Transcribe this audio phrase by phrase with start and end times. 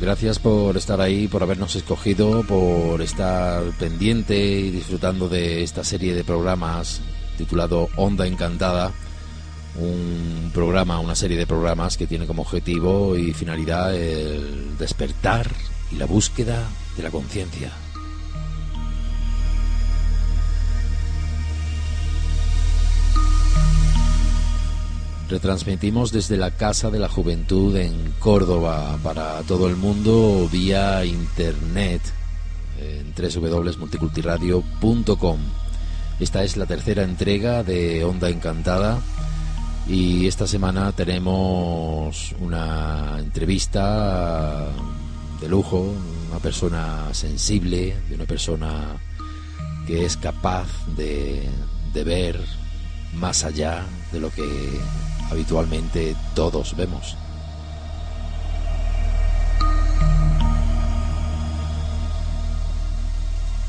[0.00, 6.14] Gracias por estar ahí, por habernos escogido, por estar pendiente y disfrutando de esta serie
[6.14, 7.02] de programas
[7.36, 8.94] titulado Onda Encantada
[9.80, 15.50] un programa, una serie de programas que tiene como objetivo y finalidad el despertar
[15.90, 17.72] y la búsqueda de la conciencia.
[25.28, 32.02] Retransmitimos desde la Casa de la Juventud en Córdoba para todo el mundo vía internet
[32.80, 35.38] en www.multicultiradio.com.
[36.18, 39.00] Esta es la tercera entrega de Onda Encantada
[39.88, 44.68] y esta semana tenemos una entrevista
[45.40, 45.94] de lujo,
[46.30, 48.96] una persona sensible, de una persona
[49.86, 51.48] que es capaz de,
[51.92, 52.40] de ver
[53.14, 54.44] más allá de lo que
[55.30, 57.16] habitualmente todos vemos.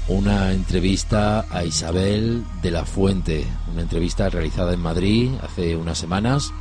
[0.08, 6.52] Una entrevista a Isabel de la Fuente, una entrevista realizada en Madrid hace unas semanas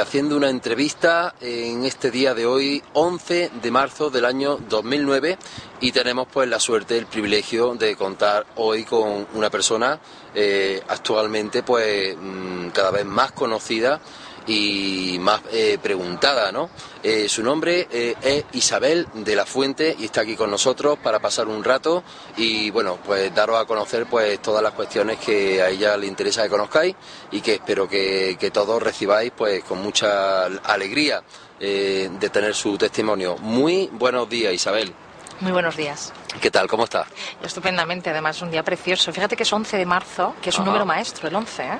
[0.00, 5.36] haciendo una entrevista en este día de hoy, 11 de marzo del año 2009,
[5.80, 9.98] y tenemos pues la suerte, el privilegio de contar hoy con una persona
[10.86, 14.00] actualmente pues mm, cada vez más conocida
[14.46, 16.70] y más eh, preguntada, ¿no?
[17.02, 21.18] Eh, su nombre eh, es Isabel de la Fuente y está aquí con nosotros para
[21.18, 22.04] pasar un rato
[22.36, 26.44] y, bueno, pues daros a conocer pues todas las cuestiones que a ella le interesa
[26.44, 26.94] que conozcáis
[27.32, 31.22] y que espero que, que todos recibáis pues con mucha alegría
[31.58, 33.38] de tener su testimonio.
[33.38, 34.92] Muy buenos días, Isabel.
[35.40, 36.12] Muy buenos días.
[36.40, 36.66] ¿Qué tal?
[36.68, 37.06] ¿Cómo está?
[37.42, 39.10] Estupendamente, además, un día precioso.
[39.10, 41.78] Fíjate que es 11 de marzo, que es un número maestro, el 11, ¿eh?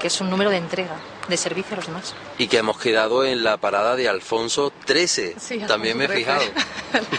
[0.00, 0.96] que es un número de entrega
[1.28, 2.14] de servicio a los demás.
[2.38, 5.34] Y que hemos quedado en la parada de Alfonso XIII.
[5.38, 6.44] Sí, También me he fijado.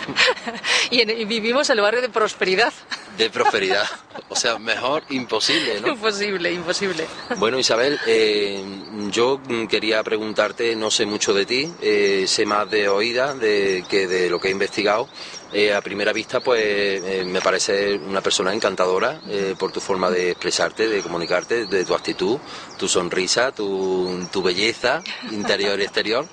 [0.92, 2.74] y, vivimos en el barrio de prosperidad.
[3.18, 3.86] De prosperidad.
[4.30, 5.90] O sea, mejor imposible, ¿no?
[5.90, 7.06] Imposible, imposible.
[7.38, 8.64] Bueno, Isabel, eh,
[9.12, 14.08] yo quería preguntarte, no sé mucho de ti, eh, sé más de oída de, que
[14.08, 15.08] de lo que he investigado.
[15.54, 20.10] Eh, a primera vista, pues eh, me parece una persona encantadora eh, por tu forma
[20.10, 22.38] de expresarte, de comunicarte, de tu actitud,
[22.78, 25.02] tu sonrisa, tu, tu belleza
[25.32, 26.28] interior y exterior.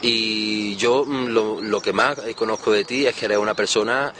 [0.00, 4.14] Y yo mm, lo, lo, que más conozco de ti es que eres una persona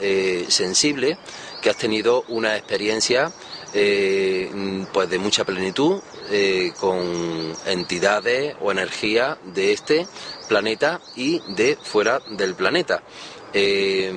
[0.47, 1.17] sensible,
[1.61, 3.31] que has tenido una experiencia
[3.71, 6.01] pues de mucha plenitud
[6.79, 10.07] con entidades o energía de este
[10.47, 13.03] planeta y de fuera del planeta.
[13.57, 14.11] Eh,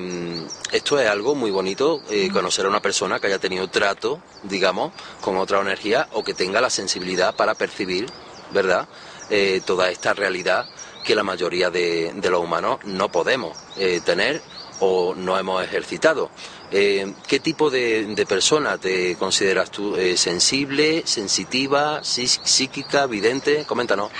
[0.73, 4.91] esto es algo muy bonito, eh, conocer a una persona que haya tenido trato, digamos,
[5.21, 8.07] con otra energía o que tenga la sensibilidad para percibir,
[8.51, 8.89] ¿verdad?,
[9.29, 10.65] eh, toda esta realidad
[11.05, 13.57] que la mayoría de, los humanos no podemos
[14.03, 14.41] tener
[14.81, 16.29] o no hemos ejercitado.
[16.69, 19.95] ¿Qué tipo de, persona te consideras tú?
[20.17, 23.63] ¿Sensible, sensitiva, psíquica, vidente?
[23.65, 24.11] Coméntanos.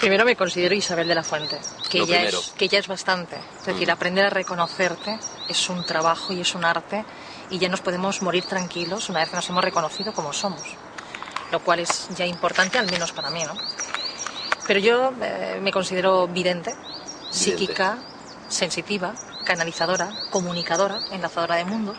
[0.00, 1.58] Primero me considero Isabel de la Fuente,
[1.88, 3.36] que, ya es, que ya es bastante.
[3.60, 3.90] Es decir, mm.
[3.90, 5.18] aprender a reconocerte
[5.48, 7.04] es un trabajo y es un arte
[7.50, 10.62] y ya nos podemos morir tranquilos una vez que nos hemos reconocido como somos.
[11.52, 13.54] Lo cual es ya importante, al menos para mí, ¿no?
[14.66, 16.74] Pero yo eh, me considero vidente,
[17.30, 17.98] psíquica,
[18.48, 19.14] sensitiva,
[19.44, 21.98] canalizadora, comunicadora, enlazadora de mundos.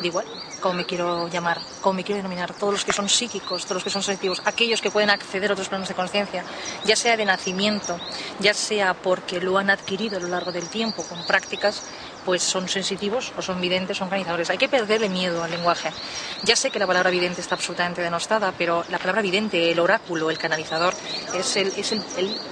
[0.00, 0.26] De igual
[0.64, 3.84] como me quiero llamar, como me quiero denominar, todos los que son psíquicos, todos los
[3.84, 6.42] que son sensitivos, aquellos que pueden acceder a otros planos de conciencia,
[6.86, 8.00] ya sea de nacimiento,
[8.40, 11.82] ya sea porque lo han adquirido a lo largo del tiempo con prácticas,
[12.24, 14.48] pues son sensitivos o son videntes, son canalizadores.
[14.48, 15.90] Hay que perderle miedo al lenguaje.
[16.44, 20.30] Ya sé que la palabra vidente está absolutamente denostada, pero la palabra vidente, el oráculo,
[20.30, 20.94] el canalizador,
[21.34, 22.02] es el, es el,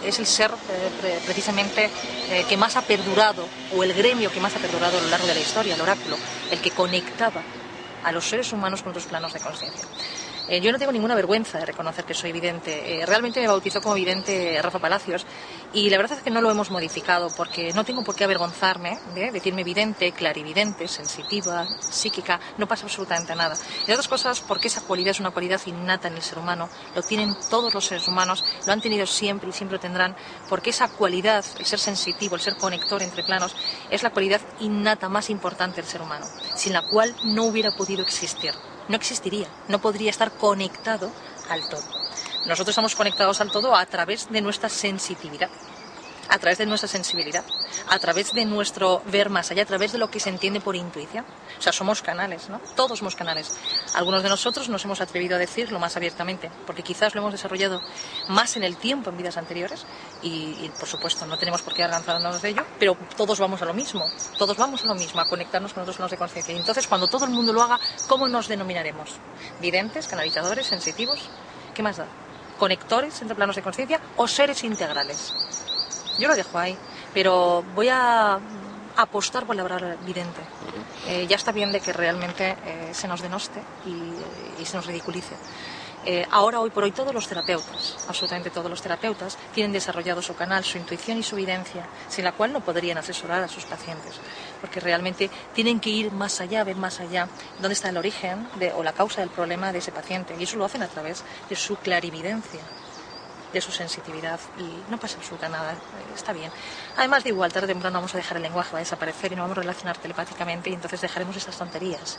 [0.05, 1.89] es el ser eh, precisamente
[2.29, 5.27] eh, que más ha perdurado, o el gremio que más ha perdurado a lo largo
[5.27, 6.19] de la historia, el oráculo,
[6.51, 7.41] el que conectaba
[8.05, 9.85] a los seres humanos con otros planos de conciencia.
[10.49, 13.01] Eh, yo no tengo ninguna vergüenza de reconocer que soy vidente.
[13.01, 15.25] Eh, realmente me bautizó como vidente Rafa Palacios
[15.75, 18.99] y la verdad es que no lo hemos modificado porque no tengo por qué avergonzarme
[19.15, 22.41] de decirme vidente, clarividente, sensitiva, psíquica.
[22.59, 23.57] No pasa absolutamente nada.
[23.87, 26.69] Y otras cosas porque esa cualidad es una cualidad innata en el ser humano.
[26.95, 30.15] Lo tienen todos los seres humanos, lo han tenido siempre y siempre lo tendrán
[30.49, 33.55] porque esa cualidad, el ser sensitivo, el ser conector entre planos,
[33.91, 38.03] es la cualidad innata más importante del ser humano, sin la cual no hubiera podido
[38.03, 38.53] existir
[38.89, 41.11] no existiría, no podría estar conectado
[41.49, 42.02] al todo.
[42.47, 45.51] Nosotros estamos conectados al todo a través de nuestra sensitividad
[46.33, 47.45] a través de nuestra sensibilidad,
[47.89, 50.77] a través de nuestro ver más allá, a través de lo que se entiende por
[50.77, 51.27] intuición.
[51.59, 52.59] O sea, somos canales, ¿no?
[52.75, 53.53] Todos somos canales.
[53.95, 57.83] Algunos de nosotros nos hemos atrevido a decirlo más abiertamente, porque quizás lo hemos desarrollado
[58.29, 59.85] más en el tiempo en vidas anteriores
[60.23, 63.75] y, por supuesto, no tenemos por qué agarrarnos de ello, pero todos vamos a lo
[63.75, 64.07] mismo,
[64.39, 66.55] todos vamos a lo mismo, a conectarnos con otros planos de conciencia.
[66.55, 67.79] Y entonces, cuando todo el mundo lo haga,
[68.09, 69.11] ¿cómo nos denominaremos?
[69.61, 71.29] ¿Videntes, canalizadores, sensitivos?
[71.75, 72.07] ¿Qué más da?
[72.63, 75.35] ¿Conectores entre planos de conciencia o seres integrales?
[76.21, 76.79] Yo lo dejo ahí,
[77.13, 78.39] pero voy a
[78.95, 80.41] apostar por la palabra vidente.
[81.09, 85.35] Eh, ya está bien de que realmente eh, se nos denoste y, se nos ridiculice.
[86.05, 90.37] Eh, ahora, hoy por hoy, todos los terapeutas, absolutamente todos los terapeutas, tienen desarrollado su
[90.37, 94.21] canal, su intuición y su evidencia, sin la cual no podrían asesorar a sus pacientes,
[94.63, 97.29] porque realmente tienen que ir más allá, ver más allá,
[97.59, 100.65] dónde está el origen o la causa del problema de ese paciente, y eso lo
[100.65, 102.63] hacen a través de su clarividencia
[103.53, 105.77] de su sensitividad y no pasa absolutamente nada,
[106.15, 106.51] está bien.
[106.97, 109.37] Además de igual, tarde o temprano vamos a dejar el lenguaje, va a desaparecer y
[109.37, 112.19] no vamos a relacionar telepáticamente y entonces dejaremos estas tonterías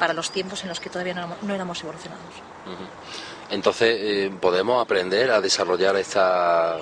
[0.00, 2.34] para los tiempos en los que todavía no, éramos evolucionados.
[3.52, 6.80] Entonces, eh, ¿podemos aprender a desarrollar estas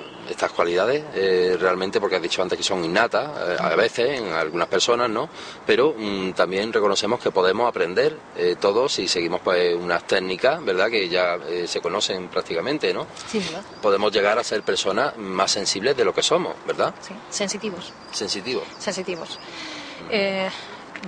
[0.55, 2.01] cualidades eh, realmente?
[2.01, 5.29] Porque has dicho antes que son innatas, eh, a veces, en algunas personas, ¿no?
[5.67, 8.17] Pero mm, también reconocemos que podemos aprender
[8.61, 10.89] todos si seguimos pues unas técnicas, ¿verdad?
[10.89, 11.37] Que ya
[11.67, 13.09] se conocen prácticamente, ¿no?
[13.27, 13.63] Sí, ¿verdad?
[13.83, 16.95] Podemos llegar a ser personas más sensibles de lo que somos, ¿verdad?
[17.00, 17.93] Sí, sensitivos.
[18.12, 18.65] Sensitivos.
[18.79, 19.39] Sensitivos.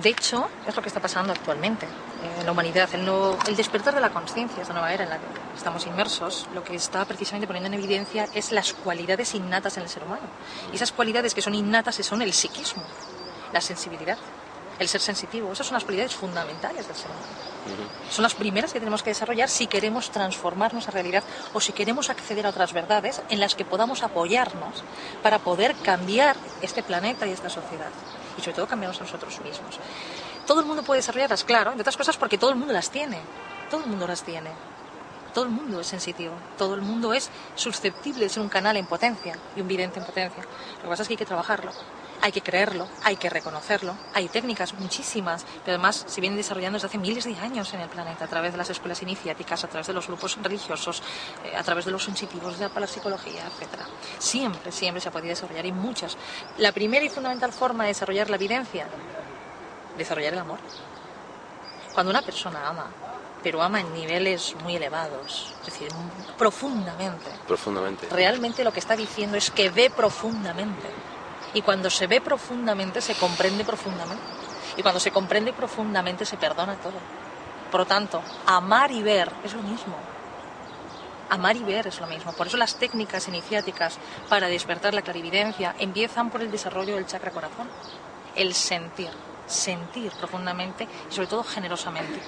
[0.01, 1.87] De hecho, es lo que está pasando actualmente
[2.39, 2.89] en la humanidad.
[2.95, 6.75] El, despertar de la conciencia, esta nueva era en la que estamos inmersos, lo que
[6.75, 10.23] está precisamente poniendo en evidencia es las cualidades innatas en el ser humano.
[10.71, 12.83] Y esas cualidades que son innatas son el psiquismo,
[13.53, 14.17] la sensibilidad,
[14.79, 15.51] el ser sensitivo.
[15.51, 17.27] Esas son las cualidades fundamentales del ser humano.
[18.09, 21.23] Son las primeras que tenemos que desarrollar si queremos transformar nuestra realidad
[21.53, 24.83] o si queremos acceder a otras verdades en las que podamos apoyarnos
[25.21, 27.91] para poder cambiar este planeta y esta sociedad
[28.37, 29.79] y sobre todo cambiamos nosotros mismos.
[30.45, 33.19] Todo el mundo puede desarrollarlas, claro, entre otras cosas porque todo el mundo las tiene,
[33.69, 34.51] todo el mundo las tiene.
[35.33, 38.85] Todo el mundo es sensitivo, todo el mundo es susceptible de ser un canal en
[38.85, 40.43] potencia y un vidente en potencia.
[40.75, 41.71] Lo que pasa es que hay que trabajarlo,
[42.23, 43.97] hay que creerlo, hay que reconocerlo.
[44.13, 47.89] Hay técnicas muchísimas, pero además se vienen desarrollando desde hace miles de años en el
[47.89, 51.03] planeta, a través de las escuelas iniciáticas, a través de los grupos religiosos,
[51.43, 53.81] eh, a través de los sensitivos de la psicología, etc.
[54.19, 56.17] Siempre, siempre se ha podido desarrollar y muchas.
[56.59, 58.87] La primera y fundamental forma de desarrollar la evidencia,
[59.97, 60.59] desarrollar el amor.
[61.93, 62.89] Cuando una persona ama,
[63.43, 65.89] pero ama en niveles muy elevados, es decir,
[66.37, 67.29] profundamente.
[67.45, 68.07] Profundamente.
[68.07, 70.87] Realmente lo que está diciendo es que ve profundamente.
[71.53, 74.23] Y cuando se ve profundamente, se comprende profundamente.
[74.75, 76.93] Y cuando se comprende profundamente, se perdona todo.
[77.71, 79.95] Por lo tanto, amar y ver es lo mismo.
[81.29, 82.33] Amar y ver es lo mismo.
[82.33, 83.97] Por eso las técnicas iniciáticas
[84.29, 87.67] para despertar la clarividencia empiezan por el desarrollo del chakra corazón.
[88.35, 89.09] El sentir,
[89.45, 92.19] sentir profundamente y sobre todo generosamente.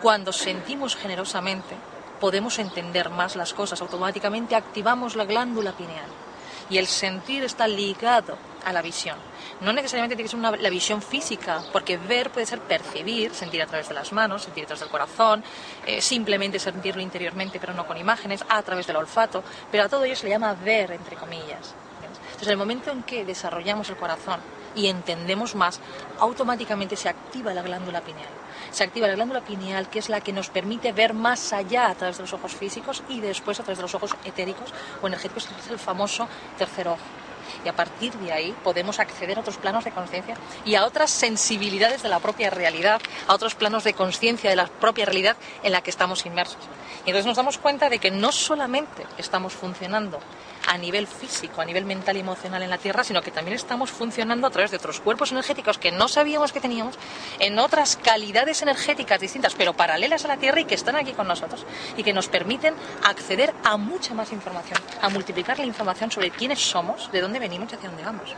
[0.00, 1.74] Cuando sentimos generosamente,
[2.20, 3.80] podemos entender más las cosas.
[3.80, 6.25] Automáticamente activamos la glándula pineal
[6.70, 9.16] y el sentir está ligado a la visión.
[9.60, 13.66] No necesariamente tiene que ser la visión física, porque ver puede ser percibir, sentir a
[13.66, 15.44] través de las manos, sentir a través del corazón,
[15.86, 20.04] eh, simplemente sentirlo interiormente, pero no con imágenes, a través del olfato, pero a todo
[20.04, 21.74] ello se le llama ver, entre comillas.
[22.02, 24.40] Entonces, en el momento en que desarrollamos el corazón
[24.76, 25.80] y entendemos más,
[26.20, 28.28] automáticamente se activa la glándula pineal
[28.70, 31.94] se activa la glándula pineal, que es la que nos permite ver más allá a
[31.94, 35.46] través de los ojos físicos y después a través de los ojos etéricos o energéticos,
[35.46, 36.28] que es el famoso
[36.58, 37.25] tercer ojo.
[37.64, 41.10] Y a partir de ahí podemos acceder a otros planos de conciencia y a otras
[41.10, 45.72] sensibilidades de la propia realidad, a otros planos de conciencia de la propia realidad en
[45.72, 46.58] la que estamos inmersos.
[47.04, 50.18] Y entonces nos damos cuenta de que no solamente estamos funcionando
[50.66, 53.90] a nivel físico, a nivel mental y emocional en la Tierra, sino que también estamos
[53.90, 56.96] funcionando a través de otros cuerpos energéticos que no sabíamos que teníamos,
[57.38, 61.28] en otras calidades energéticas distintas, pero paralelas a la Tierra y que están aquí con
[61.28, 61.64] nosotros
[61.96, 62.74] y que nos permiten
[63.04, 67.72] acceder a mucha más información, a multiplicar la información sobre quiénes somos, de dónde venimos
[67.72, 68.34] y hacia dónde vamos.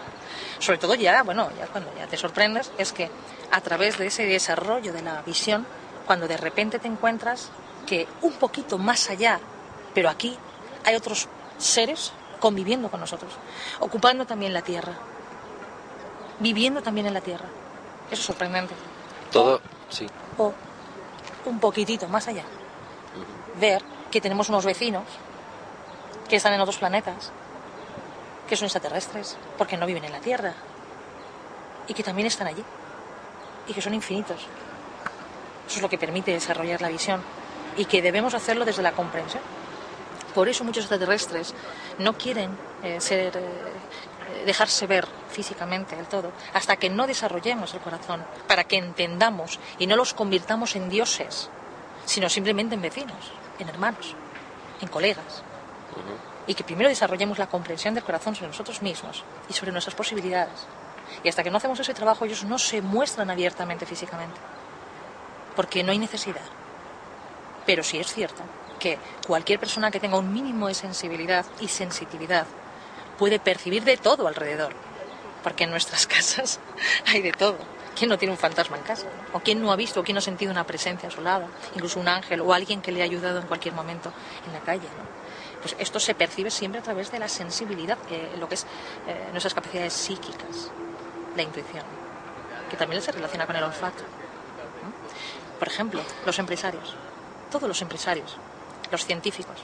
[0.59, 3.11] Sobre todo ya, bueno, ya cuando ya te sorprendes, es que
[3.51, 5.67] a través de ese desarrollo de la visión,
[6.07, 7.51] cuando de repente te encuentras
[7.87, 9.41] que un poquito más allá,
[9.95, 10.37] pero aquí
[10.85, 11.29] hay otros
[11.59, 13.33] seres conviviendo con nosotros,
[13.81, 14.93] ocupando también la tierra,
[16.39, 17.47] viviendo también en la tierra.
[18.11, 18.75] Eso es sorprendente.
[19.33, 20.07] Todo, sí.
[20.37, 20.53] O
[21.45, 22.45] un poquitito más allá,
[23.61, 25.05] ver que tenemos unos vecinos
[26.29, 27.33] que están en otros planetas,
[28.49, 30.55] que son extraterrestres, porque no viven en la Tierra,
[31.87, 32.65] y que también están allí,
[33.67, 34.47] y que son infinitos.
[35.67, 37.23] Eso es lo que permite desarrollar la visión,
[37.77, 39.43] y que debemos hacerlo desde la comprensión.
[40.35, 41.55] Por eso muchos extraterrestres
[41.99, 47.81] no quieren eh, ser, eh, dejarse ver físicamente del todo hasta que no desarrollemos el
[47.81, 51.51] corazón, para que entendamos y no los convirtamos en dioses,
[52.05, 54.15] sino simplemente en vecinos, en hermanos,
[54.81, 55.43] en colegas.
[56.49, 60.67] Y que primero desarrollemos la comprensión del corazón sobre nosotros mismos y sobre nuestras posibilidades.
[61.23, 64.41] Y hasta que no hacemos ese trabajo, ellos no se muestran abiertamente físicamente,
[65.55, 66.43] porque no hay necesidad.
[67.67, 68.43] Pero sí es cierto
[68.81, 72.47] que cualquier persona que tenga un mínimo de sensibilidad y sensitividad
[73.19, 74.73] puede percibir de todo alrededor,
[75.43, 76.61] porque en nuestras casas
[77.07, 77.59] hay de todo.
[77.97, 79.07] ¿Quién no tiene un fantasma en casa?
[79.33, 81.47] ¿O quién no ha visto o quién no ha sentido una presencia a su lado?
[81.75, 84.13] Incluso un ángel o alguien que le ha ayudado en cualquier momento
[84.47, 84.87] en la calle.
[85.61, 88.65] Pues esto se percibe siempre a través de la sensibilidad, eh, lo que es
[89.07, 90.71] eh, nuestras capacidades psíquicas,
[91.37, 91.85] la intuición,
[92.71, 94.05] que también se relaciona con el olfato.
[95.59, 96.95] Por ejemplo, los empresarios,
[97.51, 98.37] todos los empresarios,
[98.91, 99.57] los científicos.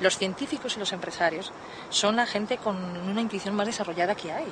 [0.00, 1.52] Los científicos y los empresarios
[1.90, 4.46] son la gente con una intuición más desarrollada que hay.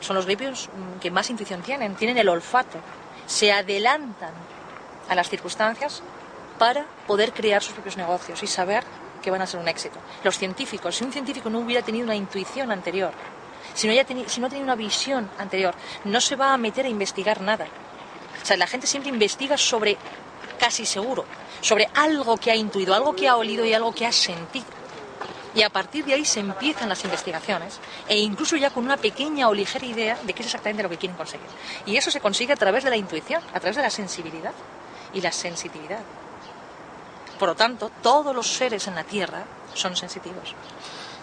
[0.00, 2.78] Son los gripios mm, que más intuición tienen, tienen el olfato,
[3.26, 4.32] se adelantan
[5.08, 6.02] a las circunstancias
[6.58, 8.84] para poder crear sus propios negocios y saber
[9.24, 9.98] que van a ser un éxito.
[10.22, 13.12] Los científicos, si un científico no hubiera tenido una intuición anterior,
[13.72, 16.88] si no, haya si no ha una visión anterior, no se va a meter a
[16.88, 17.66] investigar nada.
[18.42, 19.96] O sea, la gente siempre investiga sobre
[20.58, 21.24] casi seguro,
[21.60, 24.66] sobre algo que ha intuido, algo que ha olido y algo que ha sentido.
[25.54, 27.78] Y a partir de ahí se empiezan las investigaciones
[28.08, 30.98] e incluso ya con una pequeña o ligera idea de qué es exactamente lo que
[30.98, 31.46] quieren conseguir.
[31.86, 34.52] Y eso se consigue a través de la intuición, a través de la sensibilidad
[35.12, 36.00] y la sensitividad.
[37.38, 40.54] Por lo tanto, todos los seres en la Tierra son sensitivos.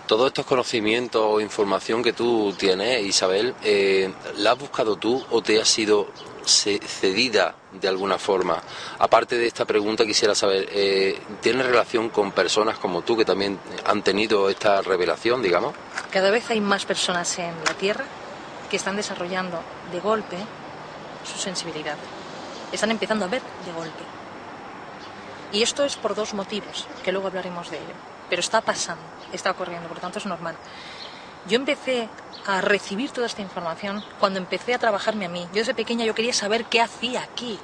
[0.08, 5.41] Todos estos conocimientos o información que tú tienes, Isabel, eh, ¿la has buscado tú o
[5.41, 6.10] te ha sido
[6.46, 8.62] cedida de alguna forma.
[9.00, 13.60] Aparte de esta pregunta, quisiera saber, eh, ¿tiene relación con personas como tú que también
[13.86, 15.74] han tenido esta revelación, digamos?
[16.12, 18.06] Cada vez hay más personas en la Tierra
[18.70, 19.60] que están desarrollando
[19.91, 20.38] de golpe
[21.24, 21.98] su sensibilidad.
[22.72, 24.21] Están empezando a ver de golpe.
[25.51, 27.93] Y esto es por dos motivos, que luego hablaremos de ello.
[28.29, 29.03] Pero está pasando,
[29.34, 30.55] está ocurriendo, por lo tanto es normal.
[31.48, 32.08] Yo empecé
[32.46, 35.48] a recibir toda esta información cuando empecé a trabajarme a mí.
[35.48, 37.60] Yo desde pequeña yo quería saber qué hacía aquí.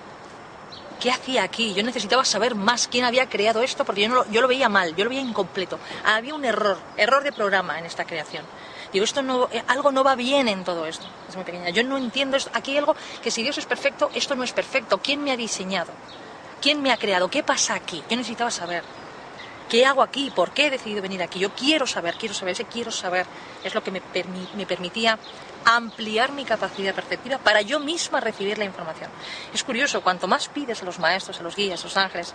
[1.00, 1.76] ¿Qué hacía aquí?
[1.76, 4.68] Yo necesitaba saber más quién había creado esto porque yo, no lo, yo lo veía
[4.68, 5.80] mal, yo lo veía incompleto.
[6.04, 8.44] Había un error, error de programa en esta creación.
[8.92, 11.06] Digo, esto no, eh, algo no va bien en todo esto.
[11.30, 11.70] Es muy pequeña.
[11.70, 12.50] Yo no entiendo esto.
[12.54, 14.98] Aquí hay algo que si Dios es perfecto, esto no es perfecto.
[14.98, 15.92] ¿Quién me ha diseñado?
[16.62, 17.30] ¿Quién me ha creado?
[17.30, 18.04] ¿Qué pasa aquí?
[18.10, 18.84] Yo necesitaba saber.
[19.70, 20.32] ¿Qué hago aquí?
[20.34, 21.40] ¿Por qué he decidido venir aquí?
[21.40, 23.26] Yo quiero saber, quiero saber, ese quiero saber
[23.64, 24.02] es lo que me,
[24.56, 25.20] me permitía
[25.66, 29.12] ampliar mi capacidad perceptiva para yo misma recibir la información.
[29.54, 32.34] Es curioso, cuanto más pides a los maestros, a los guías, a los ángeles,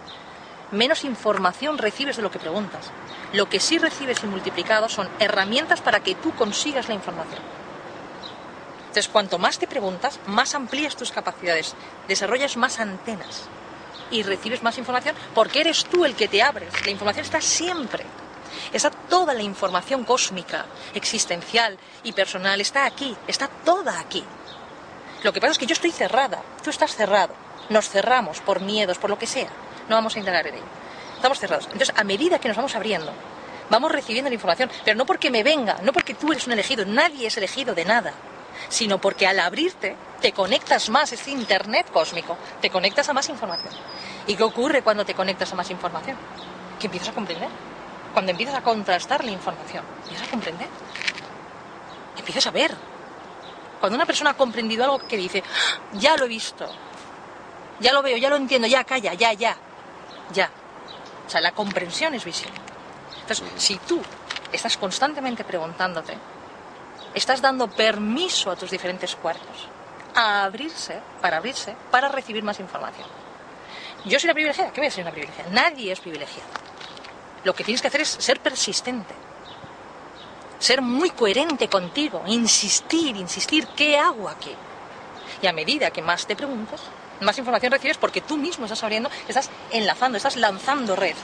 [0.70, 2.90] menos información recibes de lo que preguntas.
[3.32, 7.40] Lo que sí recibes y multiplicado son herramientas para que tú consigas la información.
[8.80, 11.74] Entonces, cuanto más te preguntas, más amplías tus capacidades,
[12.08, 13.48] desarrollas más antenas
[14.12, 16.72] y recibes más información porque eres tú el que te abres.
[16.84, 18.04] La información está siempre.
[18.72, 24.22] Está toda la información cósmica, existencial y personal, está aquí, está toda aquí.
[25.22, 27.34] Lo que pasa es que yo estoy cerrada, tú estás cerrado.
[27.68, 29.48] Nos cerramos por miedos, por lo que sea.
[29.88, 30.64] No vamos a indagar en ello.
[31.16, 31.66] Estamos cerrados.
[31.66, 33.12] Entonces, a medida que nos vamos abriendo,
[33.70, 36.84] vamos recibiendo la información, pero no porque me venga, no porque tú eres un elegido,
[36.84, 38.12] nadie es elegido de nada,
[38.68, 43.72] sino porque al abrirte te conectas más, este internet cósmico, te conectas a más información.
[44.26, 46.16] ¿Y qué ocurre cuando te conectas a más información?
[46.78, 47.48] Que empiezas a comprender.
[48.12, 50.68] Cuando empiezas a contrastar la información, empiezas a comprender.
[52.16, 52.74] empieces a ver.
[53.80, 55.80] Cuando una persona ha comprendido algo que dice, ¡Ah!
[55.94, 56.68] ya lo he visto,
[57.80, 59.56] ya lo veo, ya lo entiendo, ya calla, ya, ya,
[60.32, 60.50] ya.
[61.26, 62.52] O sea, la comprensión es visión.
[63.22, 64.00] Entonces, si tú
[64.52, 66.16] estás constantemente preguntándote,
[67.14, 69.68] estás dando permiso a tus diferentes cuerpos
[70.14, 73.06] a abrirse, para abrirse, para recibir más información.
[74.04, 75.50] Yo soy una privilegiada, ¿qué voy a ser una privilegiada?
[75.50, 76.50] Nadie es privilegiado.
[77.44, 79.14] Lo que tienes que hacer es ser persistente,
[80.58, 84.54] ser muy coherente contigo, insistir, insistir, ¿qué hago aquí?
[85.40, 86.80] Y a medida que más te preguntas,
[87.20, 91.16] más información recibes porque tú mismo estás abriendo, estás enlazando, estás lanzando red,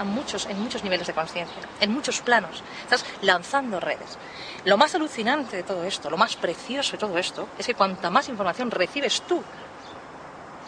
[0.00, 2.62] en muchos niveles de conciencia, en muchos planos.
[2.82, 4.18] Estás lanzando redes.
[4.64, 8.10] Lo más alucinante de todo esto, lo más precioso de todo esto, es que cuanta
[8.10, 9.42] más información recibes tú,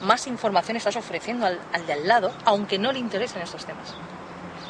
[0.02, 3.94] más información estás ofreciendo al, al de al lado, aunque no le interesen estos temas.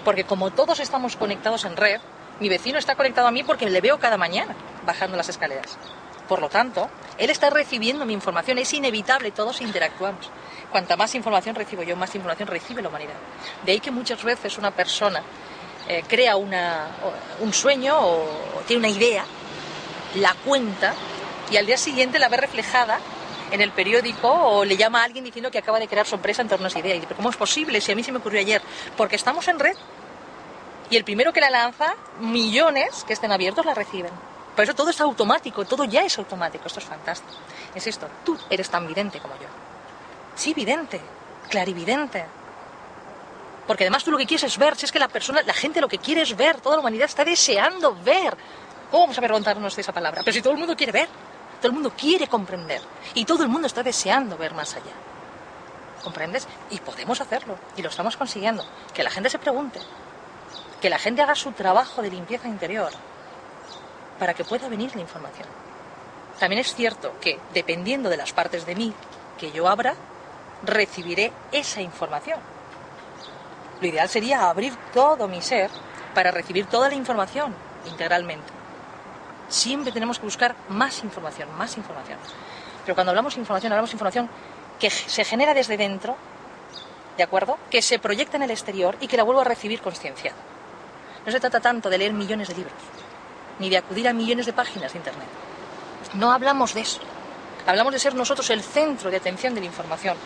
[0.05, 2.01] Porque como todos estamos conectados en red,
[2.39, 5.79] mi vecino está conectado a mí porque le veo cada mañana bajando las escaleras.
[6.29, 10.31] Por lo tanto, él está recibiendo mi información, es inevitable, todos interactuamos.
[10.77, 13.15] Cuanta más información recibo yo, más información recibe la humanidad.
[13.65, 15.23] De ahí que muchas veces una persona
[15.89, 18.29] eh, crea un sueño o,
[18.67, 19.25] tiene una idea,
[20.17, 20.93] la cuenta
[21.51, 22.99] y al día siguiente la ve reflejada
[23.51, 26.49] en el periódico o le llama a alguien diciendo que acaba de crear sorpresa en
[26.49, 26.95] torno a esa idea.
[26.95, 28.61] Y dice, ¿cómo es posible si a mí se me ocurrió ayer?
[28.99, 29.77] Porque estamos en red
[30.91, 34.13] y el primero que la lanza, millones que estén abiertos la reciben.
[34.55, 37.33] Por eso todo es automático, todo ya es automático, esto es fantástico.
[37.75, 39.66] Insisto, tú eres tan vidente como yo.
[40.37, 41.01] Sí, vidente,
[41.49, 42.25] clarividente.
[43.67, 45.81] Porque además tú lo que quieres es ver, si es que la persona, la gente
[45.81, 48.37] lo que quiere es ver, toda la humanidad está deseando ver.
[48.91, 50.23] ¿Cómo vamos a preguntarnos de esa palabra?
[50.25, 51.09] Pero si todo el mundo quiere ver,
[51.61, 52.81] todo el mundo quiere comprender
[53.15, 54.93] y todo el mundo está deseando ver más allá.
[56.05, 56.47] ¿Comprendes?
[56.71, 58.65] Y podemos hacerlo y lo estamos consiguiendo.
[58.95, 59.81] Que la gente se pregunte,
[60.81, 62.93] que la gente haga su trabajo de limpieza interior,
[64.19, 65.49] para que pueda venir la información.
[66.39, 68.93] También es cierto que, dependiendo de las partes de mí
[69.39, 69.95] que yo abra,
[70.63, 72.39] recibiré esa información.
[73.81, 75.71] Lo ideal sería abrir todo mi ser
[76.15, 77.55] para recibir toda la información
[77.87, 78.53] integralmente.
[79.49, 82.19] Siempre tenemos que buscar más información, más información.
[82.85, 84.31] Pero cuando hablamos de información, hablamos de información
[84.81, 86.17] que se genera desde dentro,
[87.17, 87.59] ¿de acuerdo?
[87.71, 90.33] Que se proyecta en el exterior y que la vuelvo a recibir conciencia.
[91.25, 92.75] No se trata tanto de leer millones de libros,
[93.59, 95.29] ni de acudir a millones de páginas de Internet.
[96.15, 97.01] No hablamos de eso.
[97.67, 100.17] Hablamos de ser nosotros el centro de atención de la información,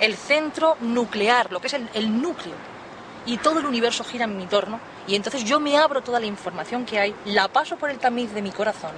[0.00, 2.54] el centro nuclear, lo que es el, núcleo.
[3.26, 6.26] Y todo el universo gira en mi torno y entonces yo me abro toda la
[6.26, 8.92] información que hay, la paso por el tamiz de mi corazón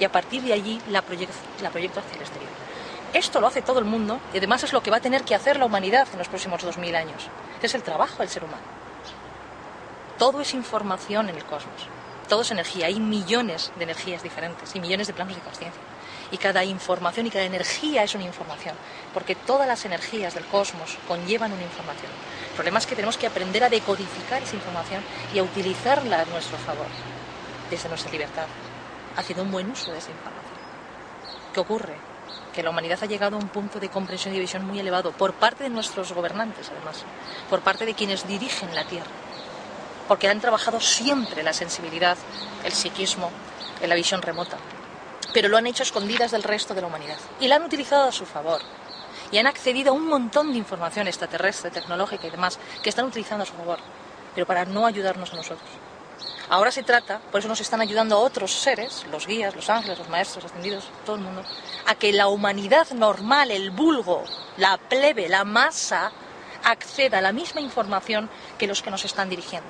[0.00, 2.50] y a partir de allí la proyecto, hacia el exterior.
[3.14, 5.34] Esto lo hace todo el mundo y además es lo que va a tener que
[5.34, 7.28] hacer la humanidad en los próximos 2000 años.
[7.62, 8.62] es el trabajo del ser humano.
[10.18, 11.88] Todo es información en el cosmos
[12.28, 15.80] todo es energía, hay millones de energías diferentes y millones de planos de conciencia.
[16.30, 18.74] Y cada información y cada energía es una información,
[19.14, 22.10] porque todas las energías del cosmos conllevan una información.
[22.50, 26.24] El problema es que tenemos que aprender a decodificar esa información y a utilizarla a
[26.26, 26.86] nuestro favor,
[27.70, 28.46] desde nuestra libertad,
[29.16, 30.58] haciendo un buen uso de esa información.
[31.54, 31.96] ¿Qué ocurre?
[32.52, 35.34] Que la humanidad ha llegado a un punto de comprensión y visión muy elevado por
[35.34, 37.04] parte de nuestros gobernantes, además,
[37.48, 39.10] por parte de quienes dirigen la Tierra
[40.08, 42.16] porque han trabajado siempre la sensibilidad,
[42.64, 43.30] el psiquismo,
[43.80, 44.56] en la visión remota,
[45.32, 48.12] pero lo han hecho escondidas del resto de la humanidad y la han utilizado a
[48.12, 48.60] su favor
[49.30, 53.42] y han accedido a un montón de información extraterrestre, tecnológica y demás que están utilizando
[53.42, 53.78] a su favor,
[54.34, 55.68] pero para no ayudarnos a nosotros.
[56.50, 59.98] Ahora se trata, por eso nos están ayudando a otros seres, los guías, los ángeles,
[59.98, 61.42] los maestros ascendidos, todo el mundo,
[61.86, 64.24] a que la humanidad normal, el vulgo,
[64.56, 66.10] la plebe, la masa,
[66.64, 69.68] acceda a la misma información que los que nos están dirigiendo.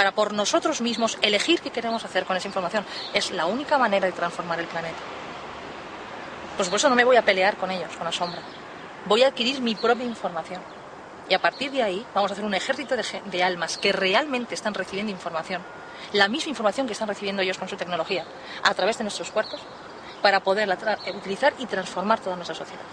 [0.00, 2.86] Para por nosotros mismos elegir qué queremos hacer con esa información.
[3.12, 4.96] Es la única manera de transformar el planeta.
[6.56, 8.40] Por supuesto no me voy a pelear con ellos, con la sombra.
[9.04, 10.62] Voy a adquirir mi propia información.
[11.28, 14.72] Y a partir de ahí vamos a hacer un ejército de, almas que realmente están
[14.72, 15.60] recibiendo información.
[16.14, 18.24] La misma información que están recibiendo ellos con su tecnología
[18.62, 19.60] a través de nuestros cuerpos
[20.22, 20.78] para poderla
[21.14, 22.84] utilizar y transformar toda nuestra sociedad.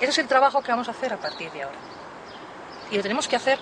[0.00, 1.78] Ese es el trabajo que vamos a hacer a partir de ahora
[2.90, 3.58] y lo tenemos que hacer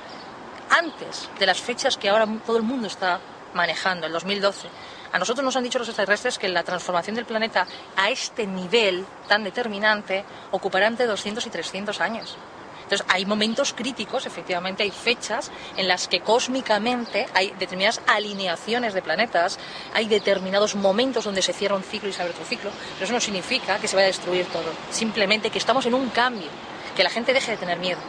[0.72, 3.20] antes de las fechas que ahora todo el mundo está
[3.54, 4.68] manejando, el 2012.
[5.12, 9.04] A nosotros nos han dicho los extraterrestres que la transformación del planeta a este nivel
[9.28, 12.36] tan determinante ocupará entre 200 y 300 años.
[12.84, 19.02] Entonces, hay momentos críticos, efectivamente, hay fechas en las que cósmicamente hay determinadas alineaciones de
[19.02, 19.58] planetas,
[19.94, 23.14] hay determinados momentos donde se cierra un ciclo y se abre otro ciclo, pero eso
[23.14, 26.48] no significa que se vaya a destruir todo, simplemente que estamos en un cambio,
[26.96, 28.00] que la gente deje de tener miedo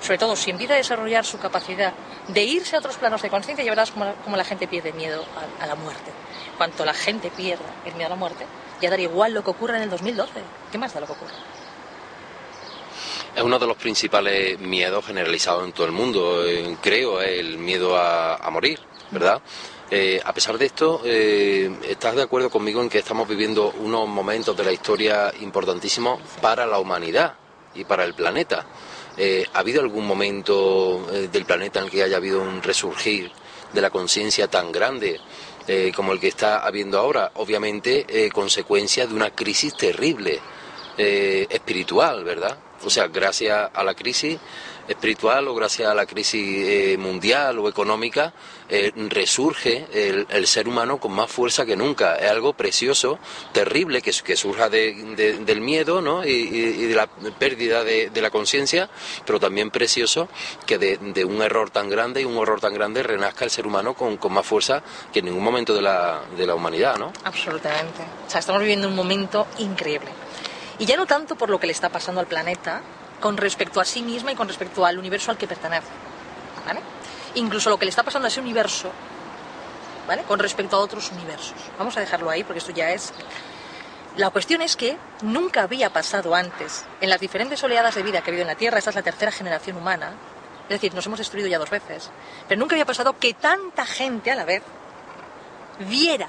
[0.00, 1.92] sobre todo si empieza a desarrollar su capacidad
[2.28, 5.24] de irse a otros planos de conciencia y verás cómo, la gente pierde miedo
[5.60, 6.10] a, la muerte.
[6.56, 8.46] Cuanto la gente pierda el miedo a la muerte,
[8.80, 10.32] ya daría igual lo que ocurra en el 2012.
[10.72, 11.34] ¿Qué más da lo que ocurra?
[13.34, 17.96] Es uno de los principales miedos generalizados en todo el mundo, eh, creo, el miedo
[17.96, 19.40] a, morir, ¿verdad?
[19.90, 24.08] Eh, a pesar de esto, eh, ¿estás de acuerdo conmigo en que estamos viviendo unos
[24.08, 27.34] momentos de la historia importantísimos para la humanidad
[27.74, 28.66] y para el planeta?
[29.52, 33.30] ¿Ha habido algún momento del planeta en el que haya habido un resurgir
[33.72, 35.20] de la conciencia tan grande
[35.94, 37.32] como el que está habiendo ahora?
[37.34, 40.40] Obviamente, consecuencia de una crisis terrible
[40.96, 42.58] espiritual, ¿verdad?
[42.82, 44.38] O sea, gracias a la crisis
[44.90, 48.32] espiritual o gracias a la crisis eh, mundial o económica,
[48.68, 52.16] eh, resurge el, ser humano con más fuerza que nunca.
[52.16, 53.18] Es algo precioso,
[53.52, 56.24] terrible, que, que surja del miedo ¿no?
[56.24, 58.90] y, de la pérdida de, la conciencia,
[59.24, 60.28] pero también precioso
[60.66, 63.94] que de, un error tan grande y un horror tan grande renazca el ser humano
[63.94, 66.96] con, con más fuerza que en ningún momento de la, de la humanidad.
[66.98, 67.12] ¿no?
[67.24, 68.02] Absolutamente.
[68.26, 70.10] O sea, estamos viviendo un momento increíble.
[70.80, 72.82] Y ya no tanto por lo que le está pasando al planeta,
[73.20, 75.88] con respecto a sí misma y con respecto al universo al que pertenece.
[76.66, 76.80] ¿vale?
[77.34, 78.90] Incluso lo que le está pasando a ese universo,
[80.06, 80.22] ¿vale?
[80.24, 81.54] Con respecto a otros universos.
[81.78, 83.12] Vamos a dejarlo ahí porque esto ya es...
[84.16, 88.30] La cuestión es que nunca había pasado antes, en las diferentes oleadas de vida que
[88.30, 90.12] ha habido en la Tierra, esta es la tercera generación humana,
[90.64, 92.10] es decir, nos hemos destruido ya dos veces,
[92.48, 94.64] pero nunca había pasado que tanta gente a la vez
[95.78, 96.26] viera,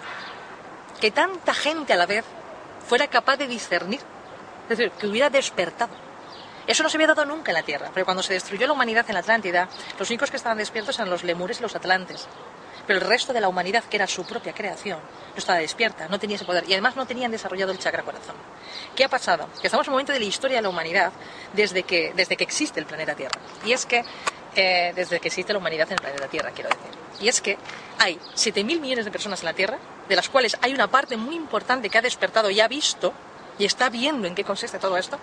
[1.00, 2.24] que tanta gente a la vez
[2.88, 4.00] fuera capaz de discernir
[4.72, 5.92] es decir, que hubiera despertado.
[6.72, 9.04] Eso no se había dado nunca en la Tierra, pero cuando se destruyó la humanidad
[9.10, 9.68] en la Atlántida,
[10.00, 12.30] los únicos que estaban despiertos eran los lemures y los atlantes.
[12.88, 16.18] Pero el resto de la humanidad, que era su propia creación, no estaba despierta, no
[16.18, 18.38] tenía ese poder y además no tenían desarrollado el chakra corazón.
[18.96, 19.50] ¿Qué ha pasado?
[19.60, 21.12] Que estamos en un momento de la historia de la humanidad
[21.52, 23.42] desde que, desde que existe el planeta Tierra.
[23.66, 24.06] Y es que,
[24.56, 26.98] eh, desde que existe la humanidad en el planeta Tierra, quiero decir.
[27.20, 27.58] Y es que
[28.00, 31.36] hay 7.000 millones de personas en la Tierra, de las cuales hay una parte muy
[31.36, 33.14] importante que ha despertado y ha visto
[33.58, 35.18] y está viendo en qué consiste todo esto.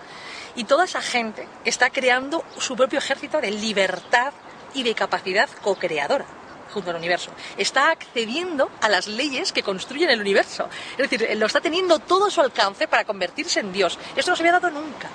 [0.55, 4.33] Y toda esa gente está creando su propio ejército de libertad
[4.73, 6.25] y de capacidad co-creadora
[6.73, 7.31] junto al universo.
[7.57, 10.69] Está accediendo a las leyes que construyen el universo.
[10.97, 13.97] Es decir, lo está teniendo todo a su alcance para convertirse en Dios.
[14.15, 15.09] Esto no se había dado nunca.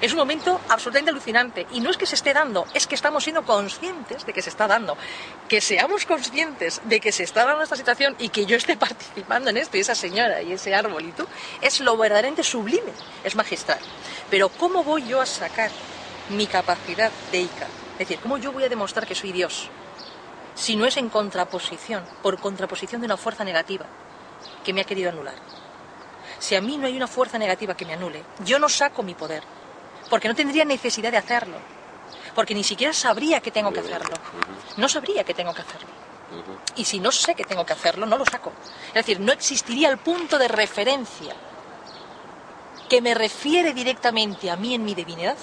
[0.00, 3.22] Es un momento absolutamente alucinante y no es que se esté dando, es que estamos
[3.22, 4.96] siendo conscientes de que se está dando.
[5.46, 9.50] Que seamos conscientes de que se está dando esta situación y que yo esté participando
[9.50, 11.26] en esto y esa señora y ese árbol y tú,
[11.60, 12.92] es lo verdaderamente sublime,
[13.24, 13.78] es magistral.
[14.30, 15.70] Pero ¿cómo voy yo a sacar
[16.30, 17.66] mi capacidad de Ica?
[17.92, 19.68] Es decir, ¿cómo yo voy a demostrar que soy Dios?
[20.54, 23.84] Si no es en contraposición, por contraposición de una fuerza negativa
[24.64, 25.34] que me ha querido anular.
[26.38, 29.14] Si a mí no hay una fuerza negativa que me anule, yo no saco mi
[29.14, 29.42] poder,
[30.10, 31.56] porque no tendría necesidad de hacerlo,
[32.34, 34.14] porque ni siquiera sabría que tengo que hacerlo.
[34.76, 35.88] No sabría que tengo que hacerlo.
[36.76, 38.52] Y si no sé que tengo que hacerlo, no lo saco.
[38.88, 41.34] Es decir, no existiría el punto de referencia
[42.88, 45.36] que me refiere directamente a mí en mi divinidad.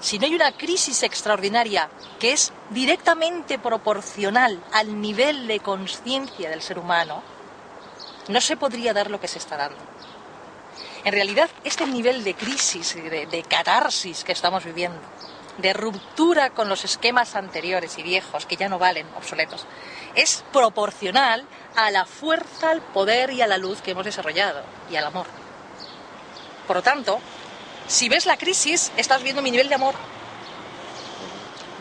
[0.00, 6.62] Si no hay una crisis extraordinaria que es directamente proporcional al nivel de conciencia del
[6.62, 7.22] ser humano,
[8.28, 9.95] no se podría dar lo que se está dando.
[11.06, 14.98] En realidad, este nivel de crisis, de, de catarsis que estamos viviendo,
[15.58, 19.66] de ruptura con los esquemas anteriores y viejos que ya no valen, obsoletos,
[20.16, 24.96] es proporcional a la fuerza, al poder y a la luz que hemos desarrollado y
[24.96, 25.28] al amor.
[26.66, 27.20] Por lo tanto,
[27.86, 29.94] si ves la crisis, estás viendo mi nivel de amor.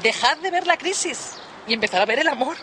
[0.04, 1.32] Dejad de ver la crisis
[1.68, 2.58] y empezar a ver el amor.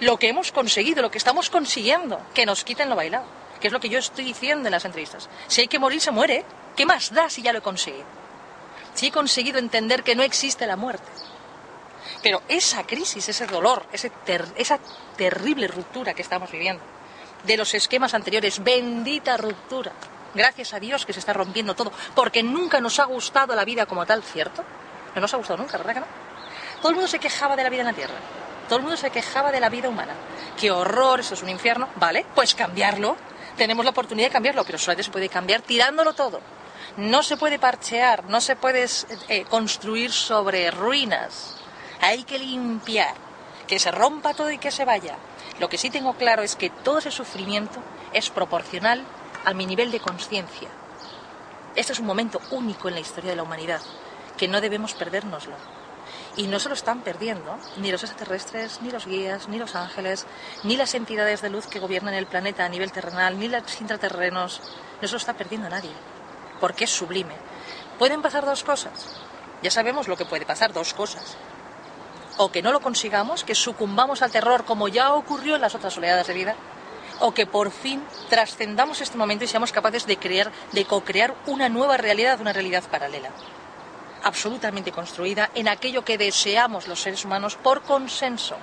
[0.00, 3.72] Lo que hemos conseguido, lo que estamos consiguiendo, que nos quiten lo bailado que es
[3.72, 5.28] lo que yo estoy diciendo en las entrevistas.
[5.46, 6.44] Si hay que morir, se muere.
[6.76, 8.04] ¿Qué más da si ya lo he conseguido?
[8.92, 11.08] Si he conseguido entender que no existe la muerte.
[12.22, 14.78] Pero esa crisis, ese dolor, esa
[15.16, 16.82] terrible ruptura que estamos viviendo,
[17.44, 19.92] de los esquemas anteriores, bendita ruptura,
[20.34, 23.86] gracias a Dios que se está rompiendo todo, porque nunca nos ha gustado la vida
[23.86, 24.64] como tal, ¿cierto?
[25.14, 26.06] No nos ha gustado nunca, ¿verdad que no?
[26.80, 28.14] Todo el mundo se quejaba de la vida en la Tierra.
[28.68, 30.14] Todo el mundo se quejaba de la vida humana.
[30.58, 31.88] Qué horror, eso es un infierno.
[31.96, 33.16] Vale, pues cambiarlo
[33.56, 36.40] tenemos la oportunidad de cambiarlo, pero solamente se puede cambiar tirándolo todo.
[36.96, 38.86] No se puede parchear, no se puede
[39.28, 41.56] eh, construir sobre ruinas.
[42.00, 43.14] Hay que limpiar,
[43.66, 45.16] que se rompa todo y que se vaya.
[45.58, 47.80] Lo que sí tengo claro es que todo ese sufrimiento
[48.12, 49.04] es proporcional
[49.44, 50.68] a mi nivel de conciencia.
[51.74, 53.80] Este es un momento único en la historia de la humanidad,
[54.36, 55.54] que no debemos perdérnoslo.
[56.36, 60.26] Y no se lo están perdiendo ni los extraterrestres, ni los guías, ni los ángeles,
[60.64, 64.60] ni las entidades de luz que gobiernan el planeta a nivel terrenal, ni los intraterrenos.
[65.00, 65.92] No se lo está perdiendo nadie,
[66.60, 67.34] porque es sublime.
[67.98, 69.20] Pueden pasar dos cosas.
[69.62, 71.36] Ya sabemos lo que puede pasar, dos cosas.
[72.38, 75.96] o que no lo consigamos, que sucumbamos al terror como ya ocurrió en las otras
[75.98, 76.56] oleadas de vida,
[77.20, 81.68] o que por fin trascendamos este momento y seamos capaces de crear, de co-crear una
[81.68, 83.30] nueva realidad, una realidad paralela,
[84.22, 88.56] absolutamente construida en aquello que deseamos los seres humanos por consenso,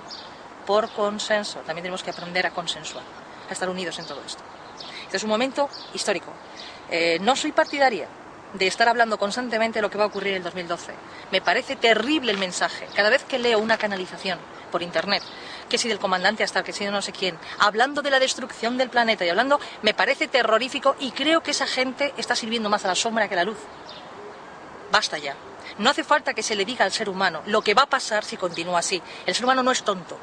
[0.65, 1.59] por consenso.
[1.59, 3.03] También tenemos que aprender a consensuar,
[3.49, 4.43] a estar unidos en todo esto.
[5.03, 6.31] Este es un momento histórico.
[6.89, 8.07] Eh, no soy partidaria
[8.53, 10.93] de estar hablando constantemente de lo que va a ocurrir en el 2012.
[11.31, 12.87] Me parece terrible el mensaje.
[12.95, 14.39] Cada vez que leo una canalización
[14.71, 15.23] por internet,
[15.67, 18.89] que si del comandante hasta que si no sé quién, hablando de la destrucción del
[18.89, 22.89] planeta y hablando, me parece terrorífico y creo que esa gente está sirviendo más a
[22.89, 23.57] la sombra que a la luz.
[24.91, 25.35] Basta ya.
[25.77, 28.23] No hace falta que se le diga al ser humano lo que va a pasar
[28.25, 29.01] si continúa así.
[29.25, 30.17] El ser humano no es tonto.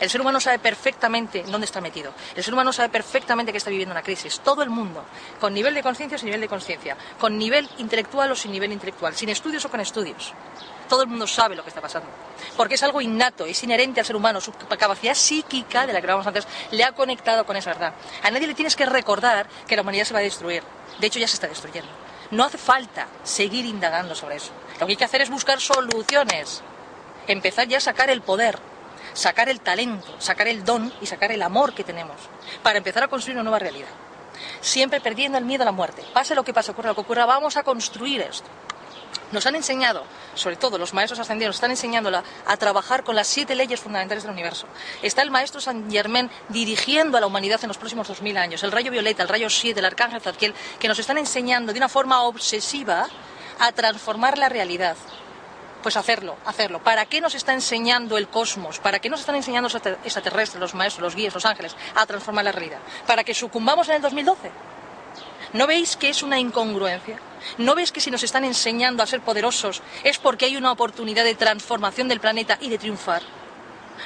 [0.00, 2.12] El ser humano sabe perfectamente dónde está metido.
[2.36, 4.40] El ser humano sabe perfectamente que está viviendo una crisis.
[4.40, 5.04] Todo el mundo,
[5.40, 8.72] con nivel de conciencia o sin nivel de conciencia, con nivel intelectual o sin nivel
[8.72, 10.32] intelectual, sin estudios o con estudios.
[10.88, 12.08] Todo el mundo sabe lo que está pasando.
[12.56, 14.40] Porque es algo innato, es inherente al ser humano.
[14.40, 17.94] Su capacidad psíquica, de la que hablábamos antes, le ha conectado con esa verdad.
[18.22, 20.62] A nadie le tienes que recordar que la humanidad se va a destruir.
[21.00, 22.07] De hecho, ya se está destruyendo.
[22.30, 24.52] No hace falta seguir indagando sobre eso.
[24.80, 26.62] Lo que hay que hacer es buscar soluciones.
[27.26, 28.58] Empezar ya a sacar el poder
[29.18, 32.16] sacar el talento, sacar el don y sacar el amor que tenemos
[32.62, 33.88] para empezar a construir una nueva realidad.
[34.60, 36.04] Siempre perdiendo el miedo a la muerte.
[36.12, 38.48] Pase lo que pase, ocurra lo que ocurra, vamos a construir esto.
[39.32, 43.54] Nos han enseñado, sobre todo los maestros ascendidos, están enseñándola a trabajar con las siete
[43.54, 44.66] leyes fundamentales del universo.
[45.02, 48.62] Está el maestro San Germán dirigiendo a la humanidad en los próximos dos mil años.
[48.62, 51.88] El rayo violeta, el rayo siete, el arcángel Zadkiel, que nos están enseñando de una
[51.88, 53.08] forma obsesiva
[53.58, 54.96] a transformar la realidad
[55.82, 56.80] pues hacerlo, hacerlo.
[56.82, 58.78] ¿Para qué nos está enseñando el cosmos?
[58.80, 62.44] ¿Para qué nos están enseñando los extraterrestres, los maestros, los guías, los ángeles a transformar
[62.44, 62.80] la realidad?
[63.06, 64.50] ¿Para que sucumbamos en el 2012?
[65.52, 67.18] ¿No veis que es una incongruencia?
[67.56, 71.24] ¿No veis que si nos están enseñando a ser poderosos es porque hay una oportunidad
[71.24, 73.22] de transformación del planeta y de triunfar?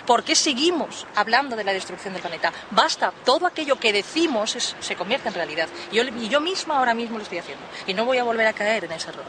[0.07, 2.53] ¿Por qué seguimos hablando de la destrucción del planeta?
[2.71, 5.69] Basta, todo aquello que decimos se convierte en realidad.
[5.91, 7.65] Y yo, yo misma ahora mismo lo estoy haciendo.
[7.87, 9.25] Y no voy a volver a caer en ese error.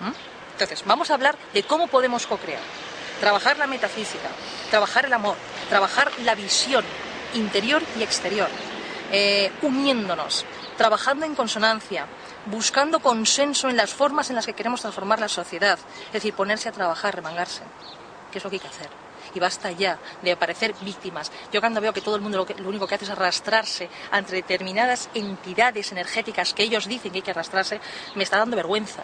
[0.00, 0.12] ¿Mm?
[0.52, 2.60] Entonces, vamos a hablar de cómo podemos co-crear.
[3.20, 4.28] Trabajar la metafísica,
[4.70, 5.36] trabajar el amor,
[5.68, 6.84] trabajar la visión
[7.34, 8.48] interior y exterior,
[9.10, 10.44] eh, uniéndonos,
[10.76, 12.06] trabajando en consonancia,
[12.46, 16.68] buscando consenso en las formas en las que queremos transformar la sociedad, es decir, ponerse
[16.68, 17.62] a trabajar, remangarse,
[18.30, 18.88] que es lo que hay que hacer.
[19.32, 21.30] Y basta ya de aparecer víctimas.
[21.52, 24.34] Yo cuando veo que todo el mundo lo, lo único que hace es arrastrarse ante
[24.34, 27.80] determinadas entidades energéticas que ellos dicen que hay que arrastrarse,
[28.16, 29.02] me está dando vergüenza.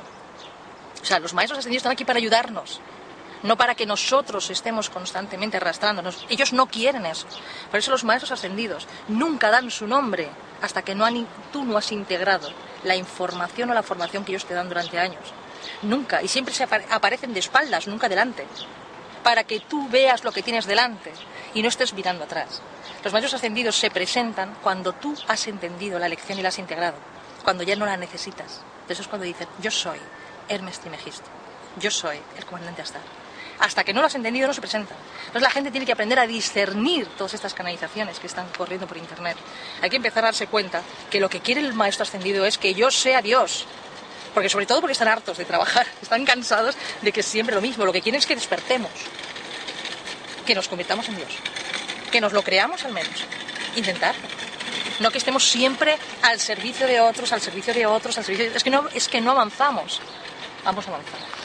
[1.01, 2.81] O sea, los maestros ascendidos están aquí para ayudarnos,
[3.42, 6.27] no para que nosotros estemos constantemente arrastrándonos.
[6.29, 7.27] Ellos no quieren eso.
[7.70, 10.29] Por eso los maestros ascendidos nunca dan su nombre
[10.62, 11.07] hasta que no
[11.53, 12.51] tú no has integrado
[12.85, 15.33] la información o la formación que ellos te dan durante años.
[15.83, 16.22] Nunca.
[16.22, 18.46] Y siempre se aparecen de espaldas, nunca delante.
[19.22, 21.12] Para que tú veas lo que tienes delante
[21.55, 22.62] y no estés mirando atrás.
[23.03, 26.96] Los maestros ascendidos se presentan cuando tú has entendido la lección y la has integrado.
[27.44, 28.62] Cuando ya no la necesitas.
[28.88, 29.99] Eso es cuando dicen, yo soy
[30.49, 31.29] Hermes Trimegisto.
[31.79, 33.26] Yo soy el comandante Astar.
[33.59, 34.97] Hasta que no lo has entendido no se presentan.
[35.19, 38.97] Entonces la gente tiene que aprender a discernir todas estas canalizaciones que están corriendo por
[38.97, 39.37] Internet.
[39.83, 42.75] Hay que empezar a darse cuenta que lo que quiere el maestro ascendido es que
[42.75, 43.66] yo sea Dios.
[44.35, 47.85] Porque sobre todo porque están hartos de trabajar, están cansados de que siempre lo mismo.
[47.85, 48.90] Lo que quieren es que despertemos,
[50.45, 51.31] que nos convirtamos en Dios,
[52.12, 53.25] que nos lo creamos al menos.
[53.77, 54.14] Intentar
[55.01, 58.64] no que estemos siempre al servicio de otros, al servicio de otros, al servicio Es
[58.64, 60.01] que no, es que no avanzamos
[60.66, 61.36] vamos a avanzar.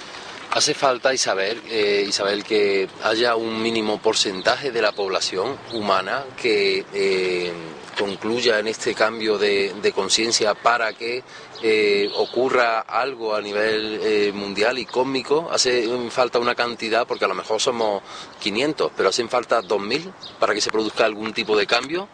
[0.54, 6.86] Hace falta, Isabel, eh, Isabel, que haya un mínimo porcentaje de la población humana que
[6.94, 7.54] eh,
[7.98, 11.24] concluya en este cambio de, conciencia para que
[11.64, 15.48] eh, ocurra algo a nivel mundial y cósmico.
[15.50, 18.04] Hace falta una cantidad, porque a lo mejor somos
[18.42, 22.10] 500, pero hacen falta 2.000 para que se produzca algún tipo de cambio.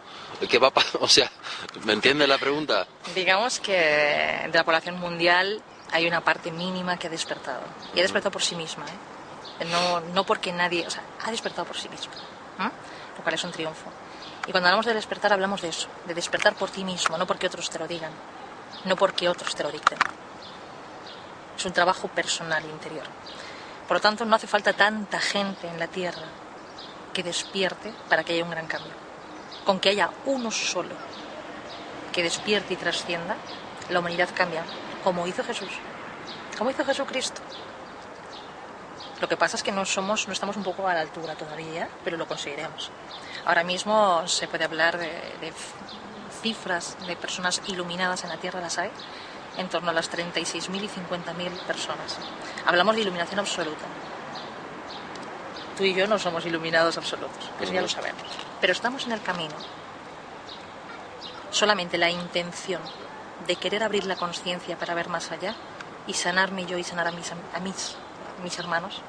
[0.48, 0.72] ¿Qué va a?
[1.00, 1.28] O sea,
[1.84, 2.86] ¿me entiende la pregunta?
[3.16, 5.60] Digamos que de la población mundial
[5.92, 7.62] hay una parte mínima que ha despertado.
[7.94, 9.64] Y ha despertado por sí misma, ¿eh?
[9.64, 12.14] no, no porque nadie, o sea, ha despertado por sí misma,
[13.16, 13.90] lo cual es un triunfo.
[14.46, 17.46] Y cuando hablamos de despertar hablamos de eso, de despertar por ti mismo, no porque
[17.46, 18.12] otros te lo digan,
[18.84, 19.98] no porque otros te lo dicten.
[21.56, 23.04] Es un trabajo personal interior.
[23.86, 26.26] Por lo tanto, no hace falta tanta gente en la Tierra
[27.12, 28.92] que despierte para que haya un gran cambio.
[29.64, 30.94] Con que haya uno solo
[32.12, 33.36] que despierte y trascienda,
[33.90, 34.64] la humanidad cambia
[35.04, 35.70] como hizo Jesús,
[36.56, 37.40] como hizo Jesucristo.
[39.20, 41.88] Lo que pasa es que no somos, no estamos un poco a la altura todavía,
[42.04, 42.90] pero lo conseguiremos.
[43.44, 45.52] Ahora mismo se puede hablar de,
[46.40, 48.90] cifras de personas iluminadas en la Tierra, las hay,
[49.56, 52.16] en torno a las 36.000 y 50.000 personas.
[52.64, 53.86] Hablamos de iluminación absoluta.
[55.76, 58.22] tú y yo no somos iluminados absolutos, eso ya lo sabemos.
[58.60, 59.54] Pero estamos en el camino.
[61.50, 62.82] Solamente la intención
[63.46, 65.54] de querer abrir la conciencia para ver más allá
[66.06, 67.96] y sanarme yo y sanar a mis, a mis,
[68.42, 69.02] mis hermanos,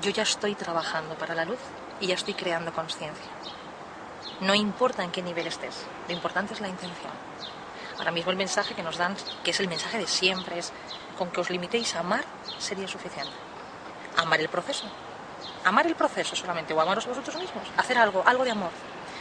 [0.00, 1.58] yo ya estoy trabajando para la luz
[2.00, 3.30] y ya estoy creando conciencia.
[4.40, 7.12] No importa en qué nivel estés, lo importante es la intención.
[7.98, 10.72] Ahora mismo el mensaje que nos dan, que es el mensaje de siempre, es
[11.16, 12.24] con que os limitéis a amar
[12.58, 13.32] sería suficiente.
[14.16, 14.86] Amar el proceso.
[15.64, 17.64] Amar el proceso solamente, o amaros vosotros mismos.
[17.76, 18.70] Hacer algo, algo de amor.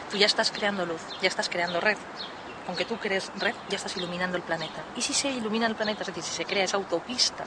[0.10, 1.98] Tú ya estás creando luz, ya estás creando red.
[2.68, 4.84] Aunque tú crees red, ya estás iluminando el planeta.
[4.96, 7.46] Y si se ilumina el planeta, es decir, si se crea esa autopista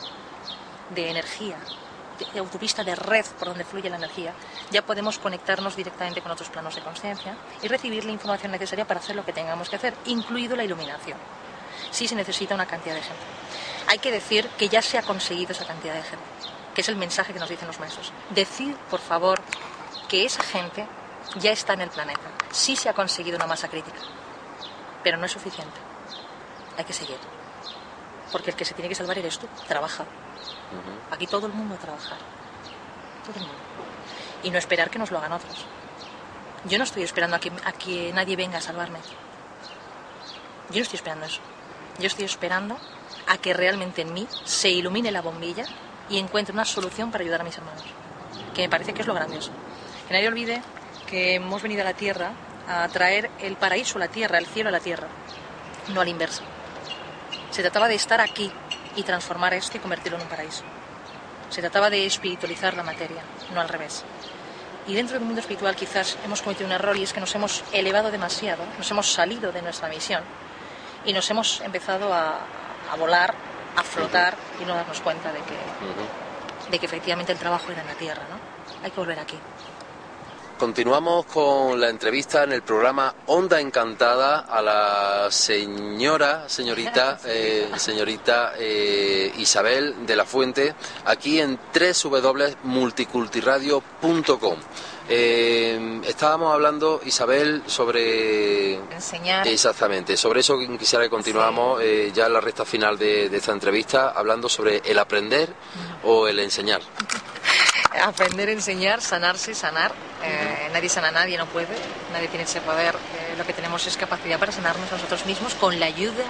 [0.95, 1.57] de energía,
[2.39, 4.33] autopista de red por donde fluye la energía,
[4.71, 9.01] ya podemos conectarnos directamente con otros planos de conciencia y recibir la información necesaria para
[9.01, 11.19] hacer lo que tengamos que hacer, incluido la iluminación.
[11.91, 13.23] Sí se necesita una cantidad de gente.
[13.89, 16.25] Hay que decir que ya se ha conseguido esa cantidad de gente,
[16.75, 18.13] que es el mensaje que nos dicen los maestros.
[18.31, 19.41] Decir, por favor,
[20.09, 20.87] que esa gente
[21.37, 22.31] ya está en el planeta.
[22.51, 23.99] Sí se ha conseguido una masa crítica,
[25.05, 25.79] pero no es suficiente.
[26.77, 27.19] Hay que seguir.
[28.33, 29.47] Porque el que se tiene que salvar eres tú.
[29.69, 30.05] Trabaja.
[31.13, 32.19] Aquí todo el mundo a trabajar.
[33.25, 33.63] Todo el mundo.
[34.43, 35.67] Y no esperar que nos lo hagan otros.
[36.65, 38.99] Yo no estoy esperando a que, a que nadie venga a salvarme.
[40.71, 41.41] Yo no estoy esperando eso.
[41.99, 42.77] Yo estoy esperando
[43.29, 45.67] a que realmente en mí se ilumine la bombilla
[46.09, 47.85] y encuentre una solución para ayudar a mis hermanos.
[48.55, 49.53] Que me parece que es lo grandioso.
[50.09, 50.63] Que nadie olvide
[51.07, 52.33] que hemos venido a la tierra
[52.69, 55.09] a traer el paraíso a la tierra, el cielo a la tierra,
[55.93, 56.43] no al inverso.
[57.51, 58.51] Se trataba de estar aquí
[58.97, 60.65] y transformar esto y convertirlo en un paraíso.
[61.51, 63.23] Se trataba de espiritualizar la materia,
[63.53, 64.05] no al revés.
[64.87, 67.65] Y dentro del mundo espiritual quizás hemos cometido un error y es que nos hemos
[67.73, 70.23] elevado demasiado, nos hemos salido de nuestra misión
[71.05, 72.41] y nos hemos empezado a,
[72.99, 73.35] volar,
[73.77, 77.89] a flotar y no darnos cuenta de que, de que efectivamente el trabajo era en
[77.89, 78.23] la tierra.
[78.29, 78.85] ¿no?
[78.85, 79.39] Hay que volver aquí.
[80.59, 88.55] Continuamos con la entrevista en el programa Onda Encantada a la señora, señorita, eh, señorita
[88.59, 94.57] eh, Isabel de la Fuente, aquí en www.multicultiradio.com.
[95.09, 98.75] Eh, estábamos hablando, Isabel, sobre...
[98.75, 99.47] Enseñar.
[99.47, 104.11] Exactamente, sobre eso quisiera que continuáramos eh, ya en la recta final de, esta entrevista,
[104.11, 105.53] hablando sobre el aprender
[106.05, 106.81] o el enseñar
[108.03, 109.93] aprender a enseñar, sanarse, sanar.
[110.23, 111.77] Eh, nadie sana a nadie, no puede.
[112.13, 112.95] Nadie tiene ese poder.
[112.95, 116.25] Eh, lo que tenemos es capacidad para sanarnos nosotros mismos con la ayuda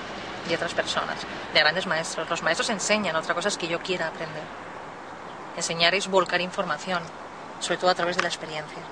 [0.49, 1.17] de otras personas,
[1.53, 2.29] de grandes maestros.
[2.29, 4.43] Los maestros enseñan, otra cosa es que yo quiera aprender.
[5.57, 7.03] Enseñar es volcar información,
[7.61, 8.83] sobre todo a través de la experiencia.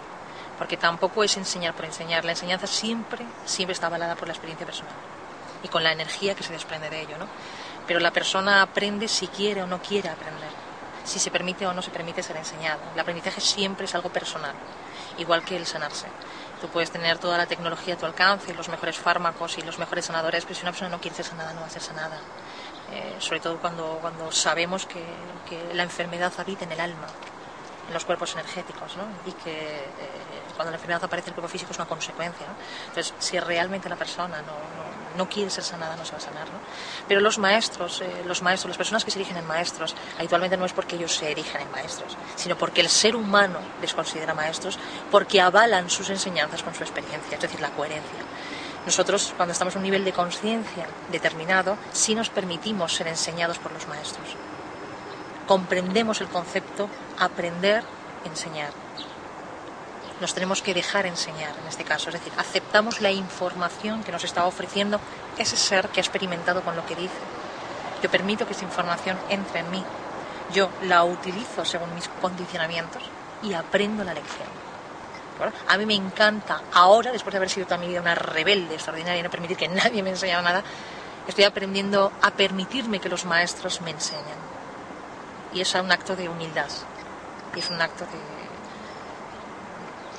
[0.57, 2.25] Porque tampoco es enseñar por enseñar.
[2.25, 4.95] La enseñanza siempre, siempre está avalada por la experiencia personal
[5.63, 7.27] y con la energía que se desprende de ello, ¿no?
[7.87, 10.62] Pero la persona aprende si quiere o no quiere aprender
[11.05, 12.81] si se permite o no se permite ser enseñado.
[12.95, 14.55] El aprendizaje siempre es algo personal,
[15.19, 16.07] igual que el sanarse.
[16.61, 20.05] Tú puedes tener toda la tecnología a tu alcance, los mejores fármacos y los mejores
[20.05, 22.21] sanadores, pero si una persona no quiere ser sanada, no va a ser sanada.
[22.93, 25.03] Eh, sobre todo cuando, cuando sabemos que,
[25.49, 27.07] que, la enfermedad habita en el alma,
[27.93, 29.05] los cuerpos energéticos, ¿no?
[29.27, 32.47] y que eh, cuando la enfermedad aparece el cuerpo físico es una consecuencia.
[32.89, 36.21] Entonces, si realmente la persona no, no, no, quiere ser sanada, no se va a
[36.21, 36.47] sanar.
[36.47, 36.59] ¿no?
[37.09, 40.65] Pero los maestros, eh, los maestros, las personas que se erigen en maestros, habitualmente no
[40.65, 44.79] es porque ellos se erijan en maestros, sino porque el ser humano les considera maestros,
[45.11, 48.21] porque avalan sus enseñanzas con su experiencia, es decir, la coherencia.
[48.85, 53.71] Nosotros, cuando estamos en un nivel de conciencia determinado, sí nos permitimos ser enseñados por
[53.73, 54.27] los maestros.
[55.47, 56.89] Comprendemos el concepto
[57.19, 57.83] aprender,
[58.25, 58.73] enseñar
[60.23, 64.23] nos tenemos que dejar enseñar en este caso, es decir, aceptamos la información que nos
[64.23, 65.01] está ofreciendo
[65.37, 67.19] ese ser que ha experimentado con lo que dice.
[68.05, 69.83] Yo permito que esa información entre en mí,
[70.55, 73.03] yo la utilizo según mis condicionamientos
[73.43, 74.47] y aprendo la lección.
[75.67, 79.19] A mí me encanta ahora, después de haber sido toda mi vida una rebelde extraordinaria
[79.19, 80.63] y no permitir que nadie me enseñara nada,
[81.27, 84.52] estoy aprendiendo a permitirme que los maestros me enseñen.
[85.55, 86.71] Y es un acto de humildad,
[87.55, 88.19] y es un acto de,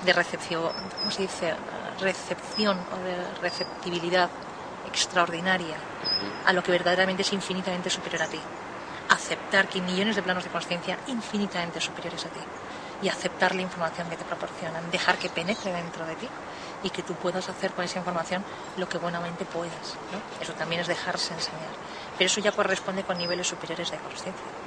[0.05, 1.55] de recepción, ¿cómo se dice?
[1.99, 4.29] recepción o de receptibilidad
[4.87, 5.77] extraordinaria
[6.45, 8.39] a lo que verdaderamente es infinitamente superior a ti.
[9.09, 12.39] Aceptar que millones de planos de conciencia infinitamente superiores a ti
[13.01, 16.29] y aceptar la información que te proporcionan, dejar que penetre dentro de ti
[16.83, 18.43] y que tú puedas hacer con esa información
[18.77, 19.95] lo que buenamente puedas.
[20.39, 21.73] Eso también es dejarse enseñar.
[22.17, 24.62] Pero eso ya corresponde con niveles superiores de conciencia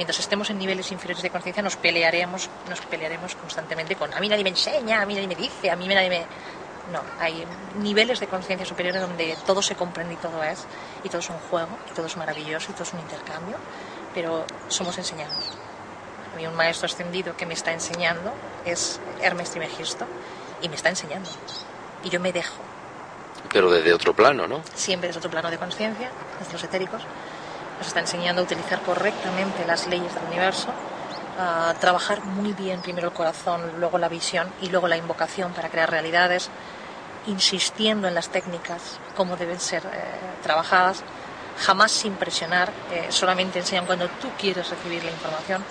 [0.00, 4.30] mientras estemos en niveles inferiores de conciencia nos pelearemos, nos pelearemos constantemente con a mí
[4.30, 6.20] nadie me enseña, a mí nadie me dice, a mí nadie me...
[6.90, 7.44] No, hay
[7.78, 10.64] niveles de conciencia superiores donde todo se comprende y todo es,
[11.04, 13.58] y todo es un juego, y todo es maravilloso, y todo es un intercambio,
[14.14, 15.58] pero somos enseñados.
[16.32, 18.32] A mí un maestro ascendido que me está enseñando
[18.64, 20.06] es Hermes Trimegisto
[20.62, 21.28] y me está enseñando.
[22.04, 22.56] Y yo me dejo.
[23.52, 24.62] Pero desde otro plano, ¿no?
[24.74, 27.02] Siempre desde otro plano de conciencia, desde los etéricos.
[27.80, 30.68] Nos está enseñando a utilizar correctamente las leyes del universo,
[31.38, 35.70] a trabajar muy bien primero el corazón, luego la visión y luego la invocación para
[35.70, 36.50] crear realidades,
[37.26, 39.88] insistiendo en las técnicas, cómo deben ser eh,
[40.42, 41.02] trabajadas,
[41.58, 45.64] jamás sin presionar, eh, solamente enseñan cuando tú quieres recibir la información,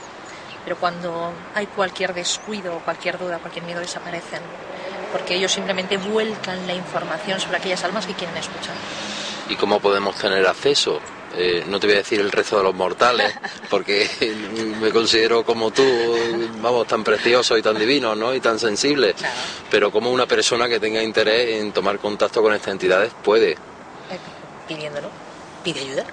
[0.63, 4.41] pero cuando hay cualquier descuido, cualquier duda, cualquier miedo, desaparecen,
[5.11, 8.73] porque ellos simplemente vuelcan la información sobre aquellas almas que quieren escuchar.
[9.47, 10.99] ¿Y cómo podemos tener acceso?
[11.35, 13.33] Eh, no te voy a decir el rezo de los mortales,
[13.69, 14.09] porque
[14.79, 15.83] me considero como tú,
[16.61, 18.33] vamos, tan precioso y tan divino, ¿no?
[18.33, 19.15] Y tan sensible.
[19.69, 23.51] Pero como una persona que tenga interés en tomar contacto con estas entidades puede.
[23.51, 23.57] Eh,
[24.67, 25.09] pidiéndolo.
[25.63, 26.05] Pide ayuda.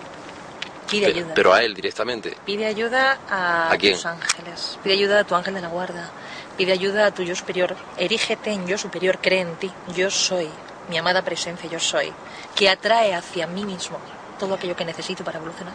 [0.91, 1.35] Pide ayuda.
[1.35, 2.37] Pero a él directamente.
[2.45, 4.79] Pide ayuda a, ¿A tus ángeles.
[4.83, 6.11] Pide ayuda a tu ángel de la guarda.
[6.57, 7.75] Pide ayuda a tu yo superior.
[7.97, 9.19] Erígete en yo superior.
[9.21, 9.73] Cree en ti.
[9.97, 10.49] Yo soy.
[10.89, 12.13] Mi amada presencia, yo soy.
[12.55, 13.99] Que atrae hacia mí mismo
[14.39, 15.75] todo aquello que necesito para evolucionar.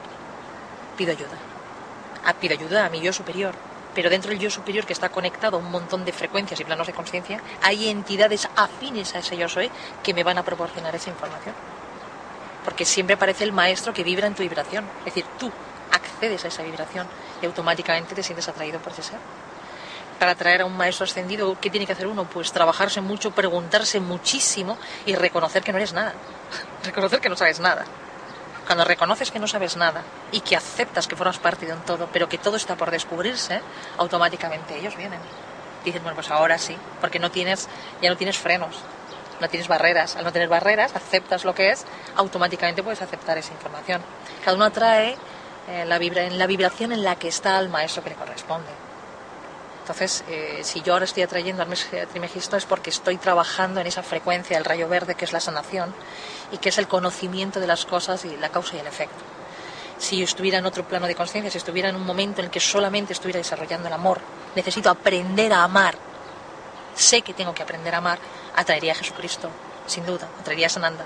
[0.98, 1.38] Pido ayuda.
[2.24, 3.54] Ah, pido ayuda a mi yo superior.
[3.94, 6.88] Pero dentro del yo superior que está conectado a un montón de frecuencias y planos
[6.88, 9.70] de conciencia, hay entidades afines a ese yo soy
[10.02, 11.54] que me van a proporcionar esa información.
[12.64, 14.86] Porque siempre aparece el maestro que vibra en tu vibración.
[15.00, 15.52] Es decir, tú
[15.92, 17.08] accedes a esa vibración
[17.42, 19.20] y automáticamente te sientes atraído por ese ser.
[20.20, 22.26] Para atraer a un maestro ascendido, ¿qué tiene que hacer uno?
[22.26, 26.14] Pues trabajarse mucho, preguntarse muchísimo y reconocer que no eres nada.
[26.84, 27.86] reconocer que no sabes nada.
[28.72, 30.02] Cuando reconoces que no sabes nada
[30.32, 33.60] y que aceptas que formas parte de un todo, pero que todo está por descubrirse,
[33.98, 35.20] automáticamente ellos vienen.
[35.84, 37.68] Dicen, bueno, pues ahora sí, porque no tienes,
[38.02, 38.78] ya no tienes frenos,
[39.42, 40.16] no tienes barreras.
[40.16, 44.02] Al no tener barreras, aceptas lo que es, automáticamente puedes aceptar esa información.
[44.42, 45.18] Cada uno atrae
[45.68, 48.70] eh, la, vibra, en la vibración en la que está al maestro que le corresponde.
[49.82, 53.88] Entonces, eh, si yo ahora estoy atrayendo al mes trimegisto es porque estoy trabajando en
[53.88, 55.94] esa frecuencia del rayo verde que es la sanación
[56.52, 59.18] y que es el conocimiento de las cosas y la causa y el efecto.
[59.98, 62.52] Si yo estuviera en otro plano de conciencia, si estuviera en un momento en el
[62.52, 64.20] que solamente estuviera desarrollando el amor,
[64.56, 65.96] necesito aprender a amar,
[66.96, 68.20] sé que tengo que aprender a amar,
[68.56, 69.50] atraería a Jesucristo,
[69.88, 71.06] sin duda, atraería a Sananda.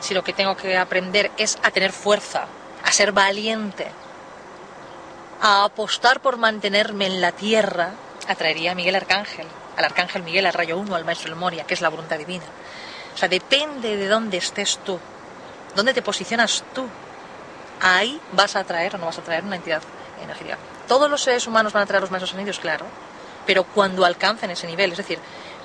[0.00, 2.46] Si lo que tengo que aprender es a tener fuerza,
[2.82, 3.88] a ser valiente,
[5.40, 7.92] a apostar por mantenerme en la tierra,
[8.28, 11.80] atraería a Miguel Arcángel, al Arcángel Miguel, al Rayo 1, al Maestro Moria, que es
[11.80, 12.44] la voluntad divina.
[13.14, 14.98] O sea, depende de dónde estés tú,
[15.74, 16.86] dónde te posicionas tú.
[17.80, 19.82] Ahí vas a atraer o no vas a atraer una entidad
[20.22, 20.58] energética.
[20.88, 22.86] Todos los seres humanos van a atraer los maestros ascendidos, claro,
[23.46, 25.18] pero cuando alcancen ese nivel, es decir,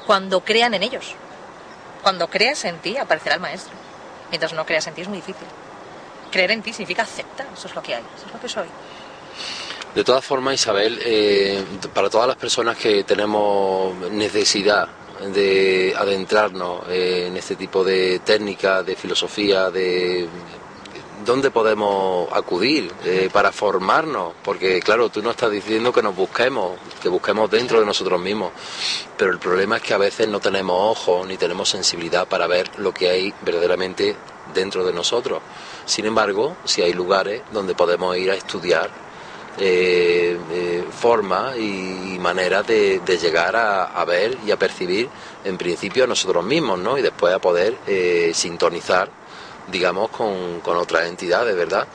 [0.06, 1.16] cuando crean en ellos.
[2.04, 3.74] Cuando creas en ti, aparecerá el maestro.
[4.30, 5.48] Mientras no creas en ti es muy difícil.
[6.32, 8.68] Creer en ti significa aceptar, eso es lo que hay, eso es lo que soy.
[10.00, 11.62] De todas formas, Isabel, eh,
[11.94, 14.88] para todas las personas que tenemos necesidad
[15.34, 20.26] de adentrarnos en este tipo de técnicas, de filosofía, de
[21.26, 26.80] dónde podemos acudir eh, para formarnos, porque claro, tú no estás diciendo que nos busquemos,
[27.02, 28.54] que busquemos dentro de nosotros mismos,
[29.18, 32.72] pero el problema es que a veces no tenemos ojos ni tenemos sensibilidad para ver
[32.78, 34.16] lo que hay verdaderamente
[34.54, 35.42] dentro de nosotros.
[35.86, 39.09] Sin embargo, si hay lugares donde podemos ir a estudiar
[39.60, 45.10] eh, eh, formas y maneras de, llegar a, ver y a percibir
[45.44, 46.98] en principio a nosotros mismos, ¿no?
[46.98, 49.10] Y después a poder eh, sintonizar,
[49.72, 51.88] digamos, con, con otras entidades, ¿verdad?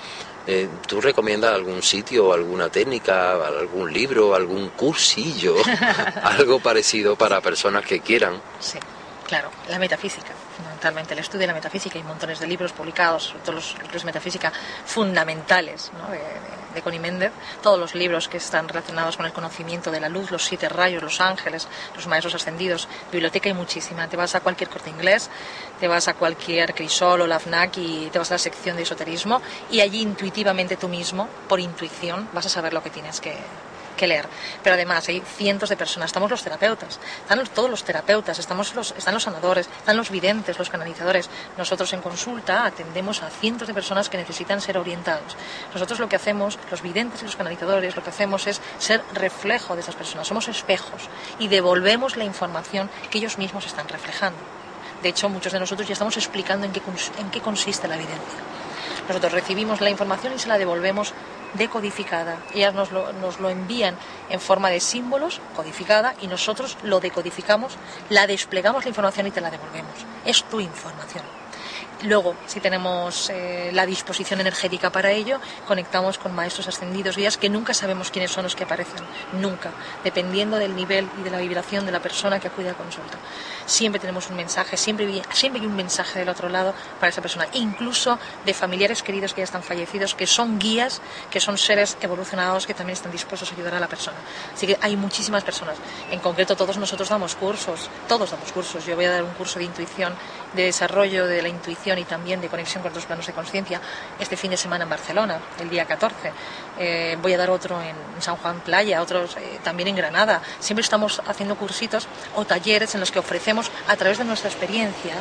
[0.86, 5.56] ¿Tú recomiendas algún sitio, alguna técnica, algún libro, algún cursillo,
[6.22, 8.42] algo parecido para personas que quieran?
[8.60, 8.78] Sí,
[9.26, 11.98] claro, la metafísica fundamentalmente el estudio de la metafísica.
[11.98, 14.52] Hay montones de libros publicados, todos los libros de metafísica
[14.84, 16.10] fundamentales ¿no?
[16.10, 20.08] de, de, Connie Méndez, todos los libros que están relacionados con el conocimiento de la
[20.08, 22.88] luz, los siete rayos, los ángeles, los maestros ascendidos.
[23.12, 24.08] Biblioteca hay muchísima.
[24.08, 25.30] Te vas a cualquier corte inglés,
[25.80, 28.82] te vas a cualquier Crisol o la FNAC y te vas a la sección de
[28.82, 33.34] esoterismo y allí intuitivamente tú mismo, por intuición, vas a saber lo que tienes que
[34.04, 34.28] que leer.
[34.62, 38.92] Pero además hay cientos de personas, estamos los terapeutas, están todos los terapeutas, estamos los,
[38.96, 41.30] están los sanadores, están los videntes, los canalizadores.
[41.56, 45.36] Nosotros en consulta atendemos a cientos de personas que necesitan ser orientados.
[45.72, 49.74] Nosotros lo que hacemos, los videntes y los canalizadores, lo que hacemos es ser reflejo
[49.74, 54.38] de esas personas, somos espejos y devolvemos la información que ellos mismos están reflejando.
[55.02, 56.80] De hecho, muchos de nosotros ya estamos explicando en qué,
[57.18, 58.40] en qué consiste la evidencia.
[59.08, 61.12] Nosotros recibimos la información y se la devolvemos
[61.54, 62.38] decodificada.
[62.54, 63.96] Ellas nos lo, nos lo envían
[64.30, 67.76] en forma de símbolos, codificada, y nosotros lo decodificamos,
[68.10, 69.94] la desplegamos la información y te la devolvemos.
[70.24, 71.24] Es tu información.
[72.04, 77.48] Luego, si tenemos eh, la disposición energética para ello, conectamos con maestros ascendidos, guías que
[77.48, 79.02] nunca sabemos quiénes son los que aparecen,
[79.32, 79.70] nunca,
[80.04, 83.16] dependiendo del nivel y de la vibración de la persona que acude a consulta.
[83.64, 87.48] Siempre tenemos un mensaje, siempre, siempre hay un mensaje del otro lado para esa persona,
[87.54, 91.00] incluso de familiares queridos que ya están fallecidos, que son guías,
[91.30, 94.18] que son seres evolucionados que también están dispuestos a ayudar a la persona.
[94.52, 95.78] Así que hay muchísimas personas.
[96.10, 98.84] En concreto, todos nosotros damos cursos, todos damos cursos.
[98.84, 100.12] Yo voy a dar un curso de intuición,
[100.52, 103.80] de desarrollo de la intuición y también de conexión con otros planos de conciencia
[104.18, 106.32] este fin de semana en Barcelona, el día 14.
[106.78, 110.42] Eh, voy a dar otro en San Juan Playa, otros eh, también en Granada.
[110.60, 115.14] Siempre estamos haciendo cursitos o talleres en los que ofrecemos a través de nuestra experiencia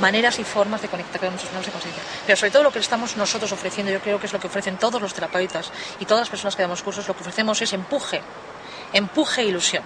[0.00, 2.02] maneras y formas de conectar con nuestros planos de conciencia.
[2.26, 4.76] Pero sobre todo lo que estamos nosotros ofreciendo, yo creo que es lo que ofrecen
[4.76, 5.70] todos los terapeutas
[6.00, 8.20] y todas las personas que damos cursos, lo que ofrecemos es empuje,
[8.92, 9.82] empuje e ilusión.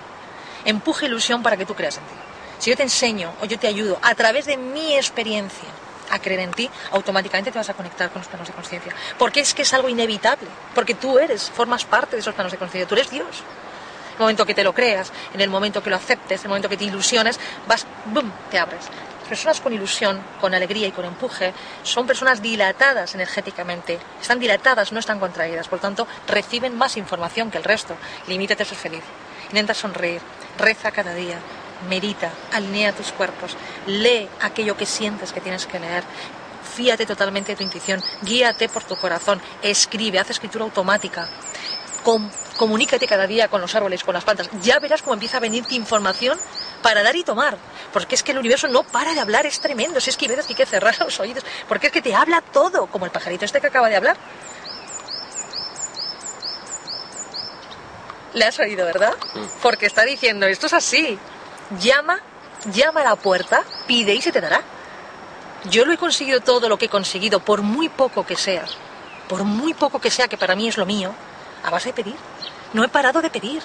[0.64, 2.14] Empuje e ilusión para que tú creas en ti.
[2.58, 5.68] Si yo te enseño o yo te ayudo a través de mi experiencia
[6.10, 8.94] a creer en ti, automáticamente te vas a conectar con los planos de conciencia.
[9.18, 12.58] Porque es que es algo inevitable, porque tú eres, formas parte de esos planos de
[12.58, 13.42] conciencia, tú eres Dios.
[14.10, 16.48] En el momento que te lo creas, en el momento que lo aceptes, en el
[16.50, 18.84] momento que te ilusiones, vas, ¡bum!, te abres.
[19.28, 21.54] Personas con ilusión, con alegría y con empuje
[21.84, 23.98] son personas dilatadas energéticamente.
[24.20, 25.68] Están dilatadas, no están contraídas.
[25.68, 27.94] Por tanto, reciben más información que el resto.
[28.26, 29.04] Limítate a ser feliz.
[29.50, 30.20] Intenta sonreír.
[30.58, 31.38] Reza cada día
[31.88, 33.56] medita, alinea tus cuerpos,
[33.86, 36.04] lee aquello que sientes que tienes que leer,
[36.74, 41.28] fíate totalmente de tu intuición, guíate por tu corazón, escribe, haz escritura automática,
[42.56, 45.74] comunícate cada día con los árboles, con las plantas, ya verás cómo empieza a venirte
[45.74, 46.38] información
[46.82, 47.56] para dar y tomar,
[47.92, 50.30] porque es que el universo no para de hablar, es tremendo, si es que hay
[50.30, 53.10] veces que hay que cerrar los oídos, porque es que te habla todo, como el
[53.10, 54.16] pajarito este que acaba de hablar.
[58.32, 59.14] Le has oído, ¿verdad?
[59.34, 59.44] Mm.
[59.60, 61.18] Porque está diciendo, esto es así
[61.78, 62.20] llama,
[62.72, 64.62] llama a la puerta, pide y se te dará.
[65.68, 68.64] Yo lo he conseguido todo lo que he conseguido, por muy poco que sea,
[69.28, 71.12] por muy poco que sea, que para mí es lo mío,
[71.62, 72.16] a base de pedir.
[72.72, 73.62] No he parado de pedir.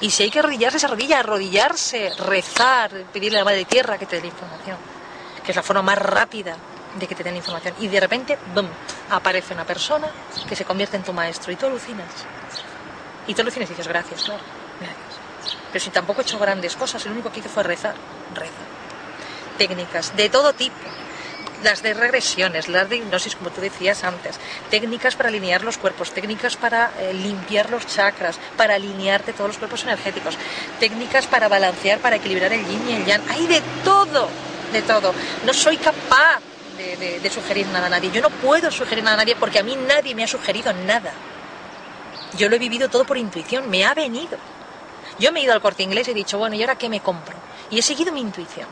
[0.00, 4.06] Y si hay que arrodillarse, se arrodilla, arrodillarse, rezar, pedirle a la madre tierra que
[4.06, 4.76] te dé la información,
[5.44, 6.56] que es la forma más rápida
[6.98, 7.74] de que te den información.
[7.80, 8.66] Y de repente, ¡bum!,
[9.10, 10.08] aparece una persona
[10.48, 12.06] que se convierte en tu maestro y tú alucinas.
[13.26, 14.42] Y tú alucinas y dices, gracias, claro,
[14.80, 15.07] gracias.
[15.72, 17.94] Pero si tampoco he hecho grandes cosas, lo único que hice fue rezar,
[18.34, 18.68] rezar.
[19.58, 20.74] Técnicas de todo tipo.
[21.62, 24.38] Las de regresiones, las de hipnosis, como tú decías antes,
[24.70, 29.58] técnicas para alinear los cuerpos, técnicas para eh, limpiar los chakras, para alinearte todos los
[29.58, 30.38] cuerpos energéticos,
[30.78, 33.22] técnicas para balancear, para equilibrar el yin y el yang.
[33.28, 34.28] Hay de todo,
[34.72, 35.12] de todo.
[35.44, 36.38] No soy capaz
[36.76, 38.12] de, de sugerir nada a nadie.
[38.12, 41.12] Yo no puedo sugerir nada a nadie porque a mí nadie me ha sugerido nada.
[42.36, 44.38] Yo lo he vivido todo por intuición, me ha venido.
[45.18, 47.00] Yo me he ido al corte inglés y he dicho, bueno, ¿y ahora qué me
[47.00, 47.34] compro?
[47.70, 48.68] Y he seguido mi intuición.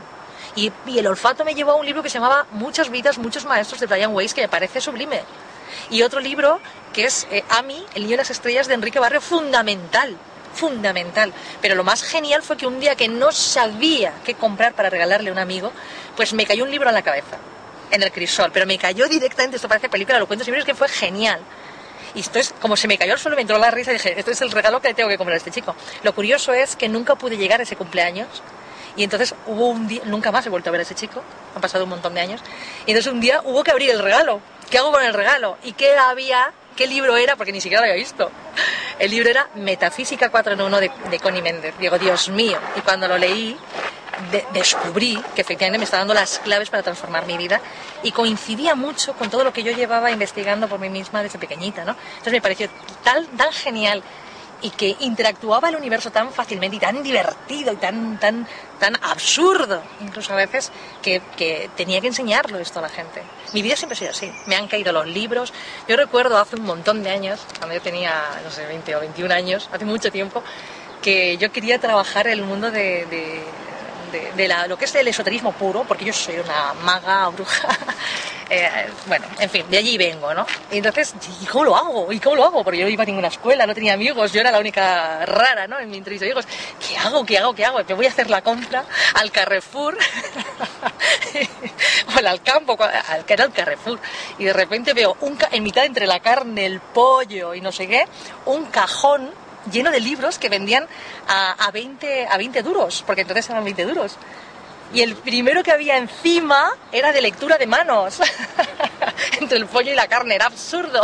[0.55, 3.79] Y, el olfato me llevó a un libro que se llamaba Muchas vidas, muchos maestros
[3.79, 5.21] de Brian Weiss, que me parece sublime.
[5.91, 6.59] Y otro libro
[6.93, 10.17] que es eh, Ami, El niño de las estrellas de Enrique Barrio, fundamental,
[10.55, 11.31] fundamental.
[11.61, 15.29] Pero lo más genial fue que un día que no sabía qué comprar para regalarle
[15.29, 15.71] a un amigo,
[16.15, 17.37] pues me cayó un libro en la cabeza,
[17.91, 20.73] en el crisol, pero me cayó directamente, esto parece película, lo cuento siempre, es que
[20.73, 21.39] fue genial.
[22.17, 24.19] Y esto es, como se me cayó al suelo, me entró la risa y dije,
[24.19, 25.75] esto es el regalo que le tengo que comprar a este chico.
[26.01, 28.27] Lo curioso es que nunca pude llegar a ese cumpleaños.
[28.95, 31.21] Y entonces hubo un día, nunca más he vuelto a ver a ese chico,
[31.53, 32.41] han pasado un montón de años.
[32.87, 34.41] Y entonces un día hubo que abrir el regalo.
[34.71, 35.59] ¿Qué hago con el regalo?
[35.63, 36.53] ¿Y qué había?
[36.75, 37.35] ¿Qué libro era?
[37.35, 38.31] Porque ni siquiera lo había visto.
[38.97, 41.75] El libro era Metafísica 4 en 1 de, de Connie Méndez.
[41.77, 42.57] Digo, Dios mío.
[42.75, 43.55] Y cuando lo leí,
[44.53, 47.61] descubrí que efectivamente me estaba dando las claves para transformar mi vida
[48.03, 51.85] y coincidía mucho con todo lo que yo llevaba investigando por mí misma desde pequeñita,
[51.85, 51.95] ¿no?
[52.09, 52.69] Entonces me pareció
[53.03, 54.03] tan, tan genial
[54.61, 58.47] y que interactuaba el universo tan fácilmente y tan divertido y tan, tan,
[58.79, 63.21] tan absurdo, incluso a veces, que, que, tenía que enseñarlo esto a la gente.
[63.53, 64.31] Mi vida siempre ha sido así.
[64.47, 65.53] Me han caído los libros.
[65.87, 69.33] Yo recuerdo hace un montón de años, cuando yo tenía, no sé, 20 o 21
[69.33, 70.43] años, hace mucho tiempo,
[71.01, 73.43] que yo quería trabajar el mundo de de,
[74.67, 77.69] lo que es el esoterismo puro, porque yo soy una maga, bruja,
[78.49, 80.45] eh, bueno, en fin, de allí vengo, ¿no?
[80.71, 82.13] Y entonces, ¿y cómo lo hago?
[82.13, 82.63] ¿Y cómo lo hago?
[82.63, 85.67] Porque yo no iba a ninguna escuela, no tenía amigos, yo era la única rara,
[85.67, 85.79] ¿no?
[85.79, 86.45] En mi entrevista amigos,
[86.87, 87.25] ¿qué hago?
[87.25, 87.53] ¿Qué hago?
[87.53, 87.79] ¿Qué hago?
[87.87, 88.85] Me voy a hacer la compra
[89.15, 89.97] al Carrefour,
[92.15, 93.99] o al campo, al que era el Carrefour,
[94.37, 97.87] y de repente veo un, en mitad entre la carne, el pollo y no sé
[97.87, 98.05] qué,
[98.45, 99.31] un cajón
[99.71, 100.87] lleno de libros que vendían
[101.27, 104.17] a, a, 20, a 20 duros, porque entonces eran 20 duros.
[104.93, 108.19] Y el primero que había encima era de lectura de manos,
[109.41, 111.01] entre el pollo y la carne, era absurdo.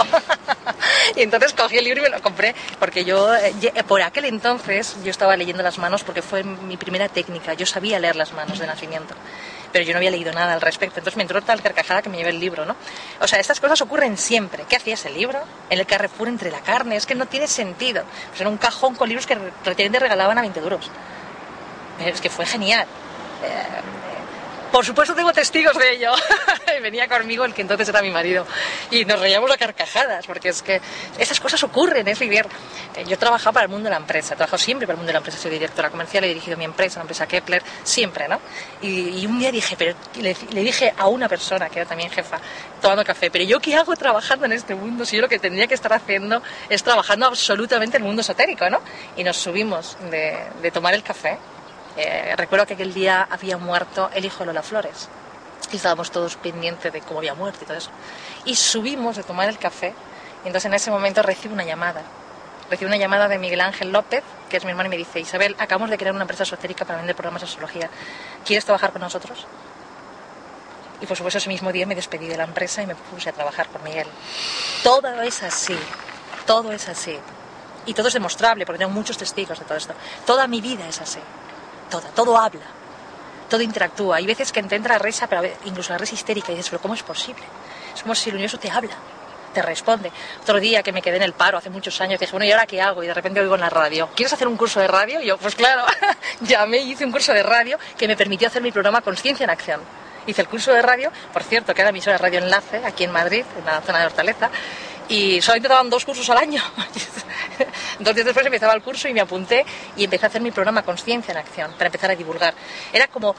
[1.15, 3.53] y entonces cogí el libro y me lo compré, porque yo, eh,
[3.85, 7.99] por aquel entonces, yo estaba leyendo las manos porque fue mi primera técnica, yo sabía
[7.99, 9.15] leer las manos de nacimiento
[9.73, 10.99] pero yo no había leído nada al respecto.
[10.99, 12.75] Entonces me entró tal carcajada que me llevé el libro, ¿no?
[13.19, 14.63] O sea, estas cosas ocurren siempre.
[14.69, 15.39] ¿Qué hacía ese libro?
[15.69, 16.95] En el Carrefour entre la carne.
[16.95, 18.03] Es que no tiene sentido.
[18.29, 20.89] Pues era un cajón con libros que prácticamente regalaban a 20 duros.
[21.99, 22.85] Es que fue genial.
[23.43, 23.92] Eh,
[24.73, 26.11] por supuesto tengo testigos de ello.
[26.81, 28.47] Venía conmigo el que entonces era mi marido
[28.89, 30.81] y nos reíamos a carcajadas porque es que
[31.19, 32.47] esas cosas ocurren, es vivir.
[32.95, 35.09] Eh, yo trabajaba para el mundo de la empresa, he trabajado siempre para el mundo
[35.09, 38.39] de la empresa, soy directora comercial, he dirigido mi empresa, la empresa Kepler, siempre, ¿no?
[38.81, 42.39] Y, un día dije, pero le, dije a una persona que era también jefa,
[42.81, 45.67] tomando café, pero yo qué hago trabajando en este mundo si yo lo que tendría
[45.67, 48.81] que estar haciendo es trabajando absolutamente en el mundo esotérico, ¿no?
[49.15, 51.37] Y nos subimos de, de tomar el café
[51.95, 55.09] eh, recuerdo que aquel día había muerto el hijo de Lola Flores
[55.71, 57.91] y estábamos todos pendientes de cómo había muerto y todo eso.
[58.45, 59.93] Y subimos de tomar el café
[60.43, 62.01] y entonces en ese momento recibo una llamada.
[62.69, 65.55] Recibo una llamada de Miguel Ángel López, que es mi hermano, y me dice, Isabel,
[65.59, 67.89] acabamos de crear una empresa esotérica para vender programas de astrología.
[68.45, 69.45] ¿Quieres trabajar con nosotros?
[71.01, 73.33] Y por supuesto ese mismo día me despedí de la empresa y me puse a
[73.33, 74.07] trabajar con Miguel.
[74.83, 75.77] Todo es así,
[76.45, 77.19] todo es así.
[77.85, 79.93] Y todo es demostrable, porque tengo muchos testigos de todo esto.
[80.25, 81.19] Toda mi vida es así
[82.01, 82.65] todo habla,
[83.49, 84.17] todo interactúa.
[84.17, 87.03] Hay veces que entra risa, pero incluso la risa histérica, y dices, pero ¿cómo es
[87.03, 87.43] posible?
[87.95, 88.93] Es como si el universo te habla,
[89.53, 90.11] te responde.
[90.41, 92.65] Otro día que me quedé en el paro hace muchos años, dije, bueno, ¿y ahora
[92.65, 93.03] qué hago?
[93.03, 95.21] Y de repente oigo en la radio, ¿quieres hacer un curso de radio?
[95.21, 95.85] Y yo, pues claro,
[96.41, 99.49] llamé y hice un curso de radio que me permitió hacer mi programa Conciencia en
[99.49, 99.81] Acción.
[100.25, 103.43] Hice el curso de radio, por cierto, que era emisora Radio Enlace, aquí en Madrid,
[103.59, 104.49] en la zona de Hortaleza,
[105.09, 106.61] y solamente daban dos cursos al año.
[107.99, 110.83] dos días después empezaba el curso y me apunté y empecé a hacer mi programa
[110.83, 112.53] Conciencia en Acción para empezar a divulgar.
[112.91, 113.35] Era como...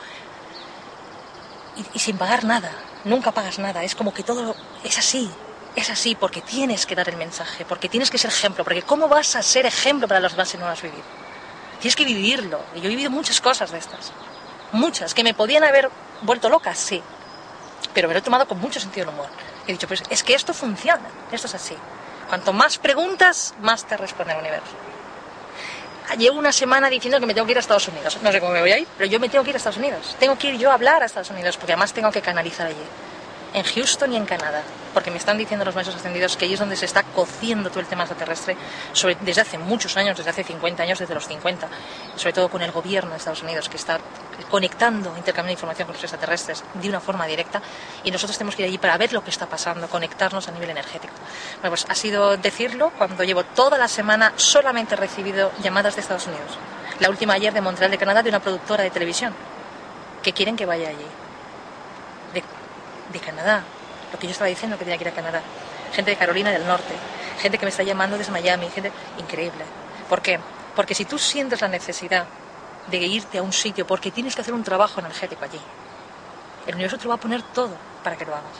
[1.93, 2.71] Y, sin pagar nada,
[3.05, 4.55] nunca pagas nada, es como que todo
[4.85, 5.29] es así,
[5.75, 9.09] es así porque tienes que dar el mensaje, porque tienes que ser ejemplo, porque ¿cómo
[9.09, 11.03] vas a ser ejemplo para los demás si no lo has vivido?
[11.81, 12.61] Tienes que vivirlo.
[12.77, 14.13] Y yo he vivido muchas cosas de estas.
[14.71, 15.91] Muchas, que me podían haber
[16.23, 17.03] vuelto locas, sí.
[17.93, 19.29] Pero me lo he tomado con mucho sentido del humor.
[19.67, 21.77] He dicho, pues es que esto funciona, esto es así.
[22.29, 24.73] Cuanto más preguntas, más te responde el universo.
[26.19, 28.19] Llevo una semana diciendo que me tengo que ir a Estados Unidos.
[28.23, 29.79] No sé cómo me voy a ir, pero yo me tengo que ir a Estados
[29.79, 30.17] Unidos.
[30.19, 32.77] Tengo que ir yo a hablar a Estados Unidos, porque además tengo que canalizar allí
[33.55, 36.59] en Houston y en Canadá, porque me están diciendo los maestros ascendidos que ahí es
[36.59, 38.57] donde se está cociendo todo el tema extraterrestre
[39.21, 41.69] desde hace muchos años, desde hace 50 años, desde los 50,
[42.17, 44.01] sobre todo con el gobierno de Estados Unidos, que está
[44.51, 47.63] conectando, intercambiando información con los extraterrestres de una forma directa,
[48.03, 50.71] y nosotros tenemos que ir allí para ver lo que está pasando, conectarnos a nivel
[50.71, 51.15] energético.
[51.61, 56.27] Bueno, pues ha sido decirlo cuando llevo toda la semana solamente recibido llamadas de Estados
[56.27, 56.59] Unidos.
[56.99, 59.33] La última ayer de Montreal, de Canadá, de una productora de televisión,
[60.25, 61.07] que quieren que vaya allí
[63.15, 63.65] de Canadá,
[64.13, 65.41] lo que yo estaba diciendo que tenía que ir a Canadá,
[65.93, 66.95] gente de Carolina del Norte,
[67.41, 69.65] gente que me está llamando desde Miami, gente increíble.
[70.09, 70.39] ¿Por qué?
[70.77, 72.27] Porque si tú sientes la necesidad
[72.89, 75.61] de irte a un sitio porque tienes que hacer un trabajo energético allí,
[76.67, 78.57] el universo te lo va a poner todo para que lo hagas.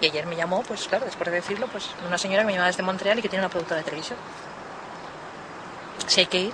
[0.00, 2.66] Y ayer me llamó, pues claro, después de decirlo, pues una señora que me llama
[2.66, 4.18] desde Montreal y que tiene una productora de televisión.
[6.06, 6.52] Si hay que ir,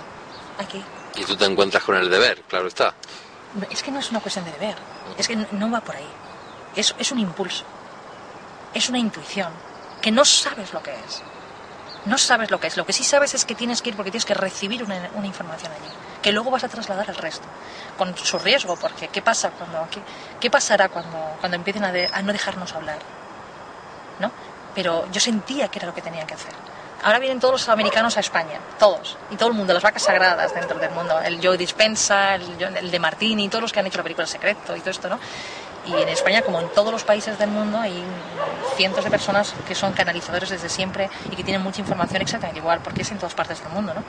[0.59, 0.85] hay que ir.
[1.15, 2.93] Y tú te encuentras con el deber, claro está.
[3.71, 4.75] Es que no es una cuestión de deber,
[5.17, 6.07] es que no va por ahí.
[6.79, 7.65] Es, un impulso,
[8.73, 9.51] es una intuición,
[10.01, 11.21] que no sabes lo que es.
[12.05, 12.77] No sabes lo que es.
[12.77, 15.73] Lo que sí sabes es que tienes que ir porque tienes que recibir una, información
[15.73, 17.45] allí, que luego vas a trasladar al resto,
[17.97, 19.99] con su riesgo, porque ¿qué pasa cuando qué,
[20.39, 22.99] qué pasará cuando, cuando empiecen a, a no dejarnos hablar?
[24.19, 24.31] ¿No?
[24.73, 26.53] Pero yo sentía que era lo que tenía que hacer.
[27.03, 30.53] Ahora vienen todos los americanos a España, todos, y todo el mundo, las vacas sagradas
[30.53, 33.97] dentro del mundo, el Joe Dispensa, el, el de Martini, todos los que han hecho
[33.97, 35.19] la película Secreto y todo esto, ¿no?
[35.85, 38.03] Y en España, como en todos los países del mundo, hay
[38.75, 42.79] cientos de personas que son canalizadores desde siempre y que tienen mucha información exactamente igual,
[42.81, 44.03] porque es en todas partes del mundo, ¿no?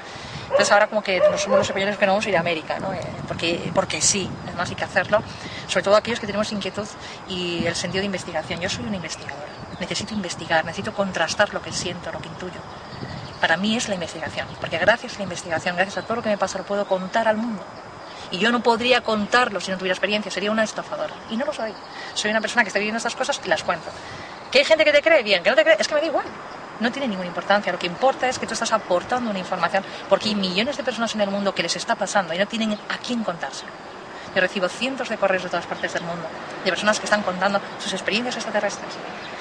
[0.44, 2.78] Entonces ahora como que no somos los españoles que no vamos a ir a América,
[2.78, 2.92] ¿no?
[2.92, 5.22] Eh, porque, porque sí, además hay que hacerlo,
[5.66, 6.86] sobre todo aquellos que tenemos inquietud
[7.28, 8.60] y el sentido de investigación.
[8.60, 9.48] Yo soy una investigadora,
[9.80, 12.60] necesito investigar, necesito contrastar lo que siento, lo que intuyo.
[13.40, 16.28] Para mí es la investigación, porque gracias a la investigación, gracias a todo lo que
[16.28, 17.64] me pasa, lo puedo contar al mundo.
[18.30, 21.14] Y yo no podría contarlo si no tuviera experiencia, sería una estafadora.
[21.30, 21.72] Y no lo soy.
[22.14, 23.90] Soy una persona que está viviendo estas cosas y las cuento.
[24.50, 25.22] ¿Que hay gente que te cree?
[25.22, 26.26] Bien, que no te cree, es que me da igual.
[26.78, 27.72] No tiene ninguna importancia.
[27.72, 31.14] Lo que importa es que tú estás aportando una información, porque hay millones de personas
[31.14, 33.70] en el mundo que les está pasando y no tienen a quién contárselo.
[34.34, 36.26] Yo recibo cientos de correos de todas partes del mundo,
[36.64, 38.94] de personas que están contando sus experiencias extraterrestres.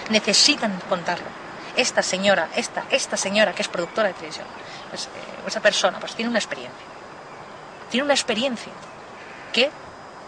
[0.10, 1.28] Necesitan contarlo.
[1.76, 4.48] Esta señora, esta, esta señora que es productora de televisión,
[4.90, 5.10] pues, eh,
[5.48, 6.89] esa persona, pues tiene una experiencia
[7.90, 8.72] tiene una experiencia
[9.54, 9.70] que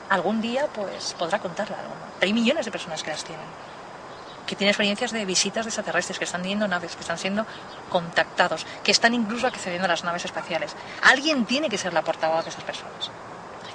[0.10, 1.78] algún día pues podrá contarla.
[2.22, 3.46] Hay millones de personas que las tienen,
[4.46, 7.46] que tienen experiencias de visitas de extraterrestres, que están viendo naves, que están siendo
[7.90, 10.76] contactados, que están incluso accediendo a las naves espaciales.
[11.04, 13.10] Alguien tiene que ser la portavoz de esas personas.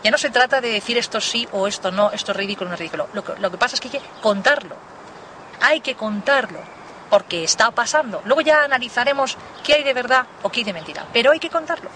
[0.05, 2.70] Ya no se trata de decir esto sí o esto no, esto es ridículo o
[2.70, 3.09] no es ridículo.
[3.12, 4.76] Lo que, lo que pasa es que hay que contarlo.
[5.61, 6.61] Hay que contarlo
[7.09, 8.20] porque está pasando.
[8.24, 11.51] Luego ya analizaremos qué hay de verdad o qué hay de mentira, pero hay que
[11.51, 11.89] contarlo.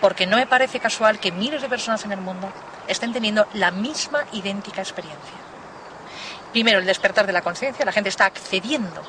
[0.00, 2.52] Porque no me parece casual que miles de personas en el mundo
[2.86, 5.34] estén teniendo la misma idéntica experiencia.
[6.52, 9.02] Primero, el despertar de la conciencia, la gente está accediendo.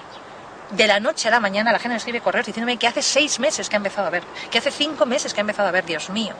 [0.71, 3.69] De la noche a la mañana la gente escribe correos diciéndome que hace seis meses
[3.69, 6.09] que ha empezado a ver, que hace cinco meses que ha empezado a ver, Dios
[6.09, 6.33] mío.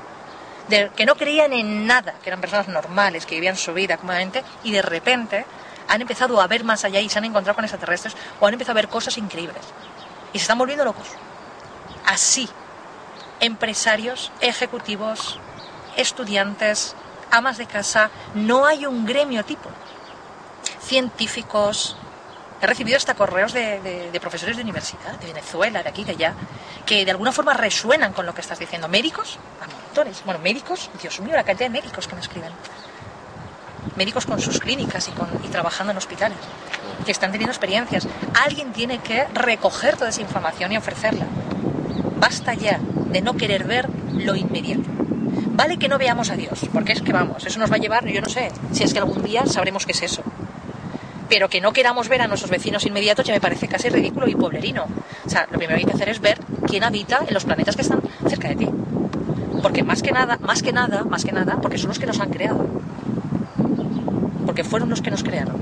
[0.96, 4.72] Que no creían en nada, que eran personas normales, que vivían su vida cómodamente, y
[4.72, 5.46] de repente
[5.88, 8.74] han empezado a ver más allá y se han encontrado con extraterrestres o han empezado
[8.74, 9.64] a ver cosas increíbles.
[10.32, 11.08] Y se están volviendo locos.
[12.06, 12.48] Así,
[13.40, 15.40] empresarios, ejecutivos,
[15.98, 16.96] estudiantes,
[17.32, 19.70] amas de casa, no hay un gremio tipo.
[20.82, 21.96] Científicos,
[22.62, 26.34] he recibido hasta correos de, profesores de universidad, de Venezuela, de aquí, de allá,
[26.86, 28.88] que de alguna forma resuenan con lo que estás diciendo.
[28.88, 30.22] Médicos, a montones.
[30.26, 32.52] Bueno, médicos, Dios mío, la cantidad de médicos que me escriben
[33.96, 36.38] médicos con sus clínicas y, y trabajando en hospitales,
[37.06, 38.08] que están teniendo experiencias.
[38.46, 41.26] Alguien tiene que recoger toda esa información y ofrecerla.
[42.20, 42.80] Basta ya
[43.12, 44.90] de no querer ver lo inmediato.
[45.56, 48.06] Vale que no veamos a Dios, porque es que vamos, eso nos va a llevar,
[48.08, 50.24] yo no sé, si es que algún día sabremos qué es eso.
[51.28, 54.36] Pero que no queramos ver a nuestros vecinos inmediatos ya me parece casi ridículo y
[54.36, 54.86] pueblerino.
[55.26, 57.76] O sea, lo primero que hay que hacer es ver quién habita en los planetas
[57.76, 58.68] que están cerca de ti.
[59.62, 62.20] Porque más que nada, más que nada, más que nada, porque son los que nos
[62.20, 62.66] han creado
[64.50, 65.56] porque fueron los que nos crearon.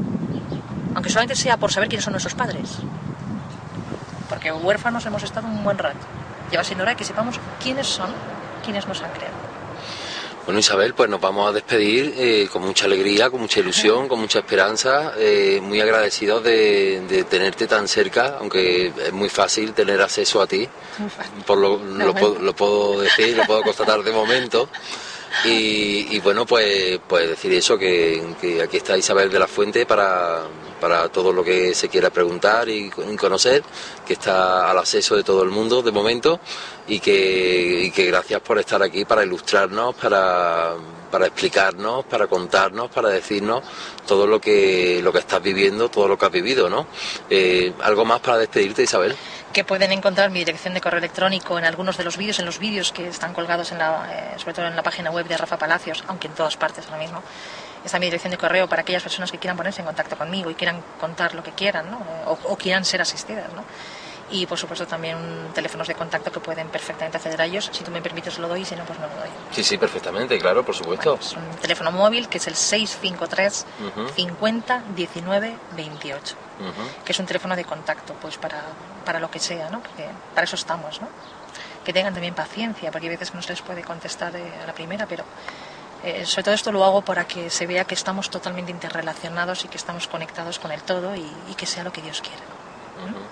[0.95, 2.77] Aunque solamente sea por saber quiénes son nuestros padres.
[4.29, 6.07] Porque huérfanos hemos estado un buen rato.
[6.51, 8.11] Lleva siendo hora de que sepamos quiénes son
[8.63, 9.35] quienes nos han creado.
[10.45, 14.19] Bueno, Isabel, pues nos vamos a despedir eh, con mucha alegría, con mucha ilusión, con
[14.21, 20.41] mucha esperanza, eh, muy agradecidos de, tenerte tan cerca, aunque es muy fácil tener acceso
[20.41, 20.67] a ti,
[21.45, 24.69] por lo, lo, puedo, lo puedo decir, lo puedo constatar de momento.
[25.43, 28.23] Y, bueno, pues, pues decir eso, que,
[28.63, 30.43] aquí está Isabel de la Fuente para,
[30.79, 33.63] para todo lo que se quiera preguntar y, conocer,
[34.05, 36.39] que está al acceso de todo el mundo de momento
[36.87, 40.73] y que, y que gracias por estar aquí para ilustrarnos, para,
[41.11, 43.63] para explicarnos, para contarnos, para decirnos
[44.05, 46.87] todo lo que, lo que estás viviendo, todo lo que has vivido, ¿no?
[47.29, 49.15] Eh, ¿Algo más para despedirte, Isabel?
[49.53, 52.59] que pueden encontrar mi dirección de correo electrónico en algunos de los vídeos, en los
[52.59, 55.57] vídeos que están colgados en la, eh, sobre todo en la página web de Rafa
[55.57, 57.23] Palacios, aunque en todas partes ahora mismo.
[57.83, 60.55] Está mi dirección de correo para aquellas personas que quieran ponerse en contacto conmigo y
[60.55, 61.99] quieran contar lo que quieran, ¿no?
[62.25, 63.51] o, o, quieran ser asistidas.
[63.53, 63.63] ¿no?
[64.29, 65.17] y por supuesto también
[65.53, 67.69] teléfonos de contacto que pueden perfectamente acceder a ellos.
[67.71, 69.29] Si tú me permites lo doy, si no, pues no lo doy.
[69.51, 71.17] Sí, sí, perfectamente, claro, por supuesto.
[71.19, 73.65] es un teléfono móvil que es el 653
[74.15, 76.35] 50 19 28,
[77.05, 78.61] que es un teléfono de contacto pues para,
[79.05, 79.81] para lo que sea, ¿no?
[79.81, 81.07] Porque para eso estamos, ¿no?
[81.85, 84.67] Que tengan también paciencia, porque hay veces que no se les puede contestar eh, a
[84.67, 85.23] la primera, pero
[86.03, 89.67] eh, sobre todo esto lo hago para que se vea que estamos totalmente interrelacionados y
[89.67, 92.43] que estamos conectados con el todo y, y que sea lo que Dios quiera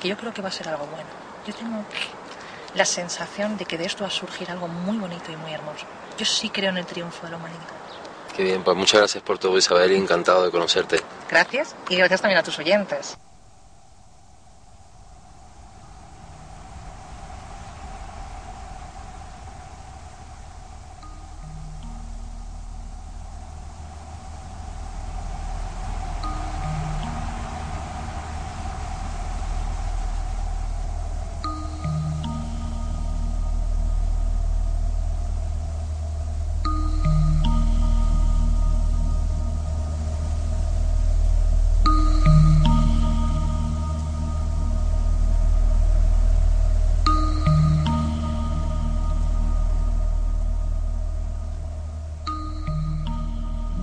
[0.02, 1.08] que yo creo que va a ser algo bueno.
[1.48, 1.84] Yo tengo
[2.74, 5.86] la sensación de que de esto va a surgir algo muy bonito y muy hermoso.
[6.18, 7.62] Yo sí creo en el triunfo de la humanidad.
[8.36, 11.02] Qué bien, pues muchas gracias por todo Isabel encantado de conocerte.
[11.30, 13.18] Gracias y gracias también a tus oyentes.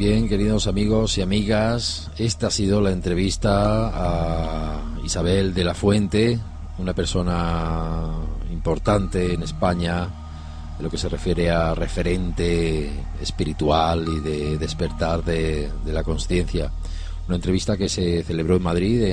[0.04, 6.40] Bien, queridos amigos y amigas, esta ha sido la entrevista a Isabel de la Fuente,
[6.78, 8.08] una persona
[8.50, 10.08] importante en España
[10.76, 12.90] en lo que se refiere a referente
[13.20, 16.72] espiritual y de despertar de, la conciencia.
[17.28, 19.04] Una entrevista que se celebró en Madrid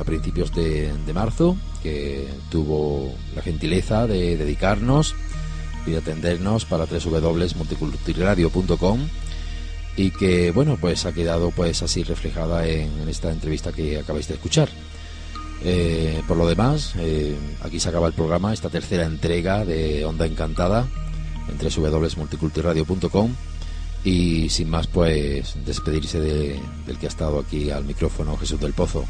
[0.00, 5.14] a principios de, de, marzo, que tuvo la gentileza de dedicarnos
[5.84, 9.08] y de atendernos para www.multiculturaladio.com
[9.98, 14.34] y que bueno pues ha quedado pues así reflejada en, esta entrevista que acabáis de
[14.34, 14.68] escuchar.
[15.64, 20.24] Eh, por lo demás eh, aquí se acaba el programa esta tercera entrega de Onda
[20.24, 20.86] Encantada
[21.48, 23.34] entre www.multiculturradio.com
[24.04, 29.04] y sin más pues despedirse del que ha estado aquí al micrófono Jesús del Pozo.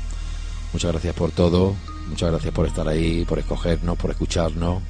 [0.72, 1.76] Muchas gracias por todo
[2.09, 4.82] muchas gracias por estar ahí por escogernos por escucharnos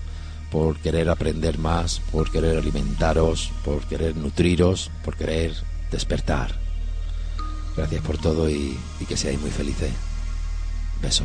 [0.50, 5.52] por querer aprender más, por querer alimentaros, por querer nutriros, por querer
[5.90, 6.54] despertar.
[7.76, 8.76] Gracias por todo y,
[9.08, 9.92] que seáis muy felices.
[11.00, 11.24] Beso.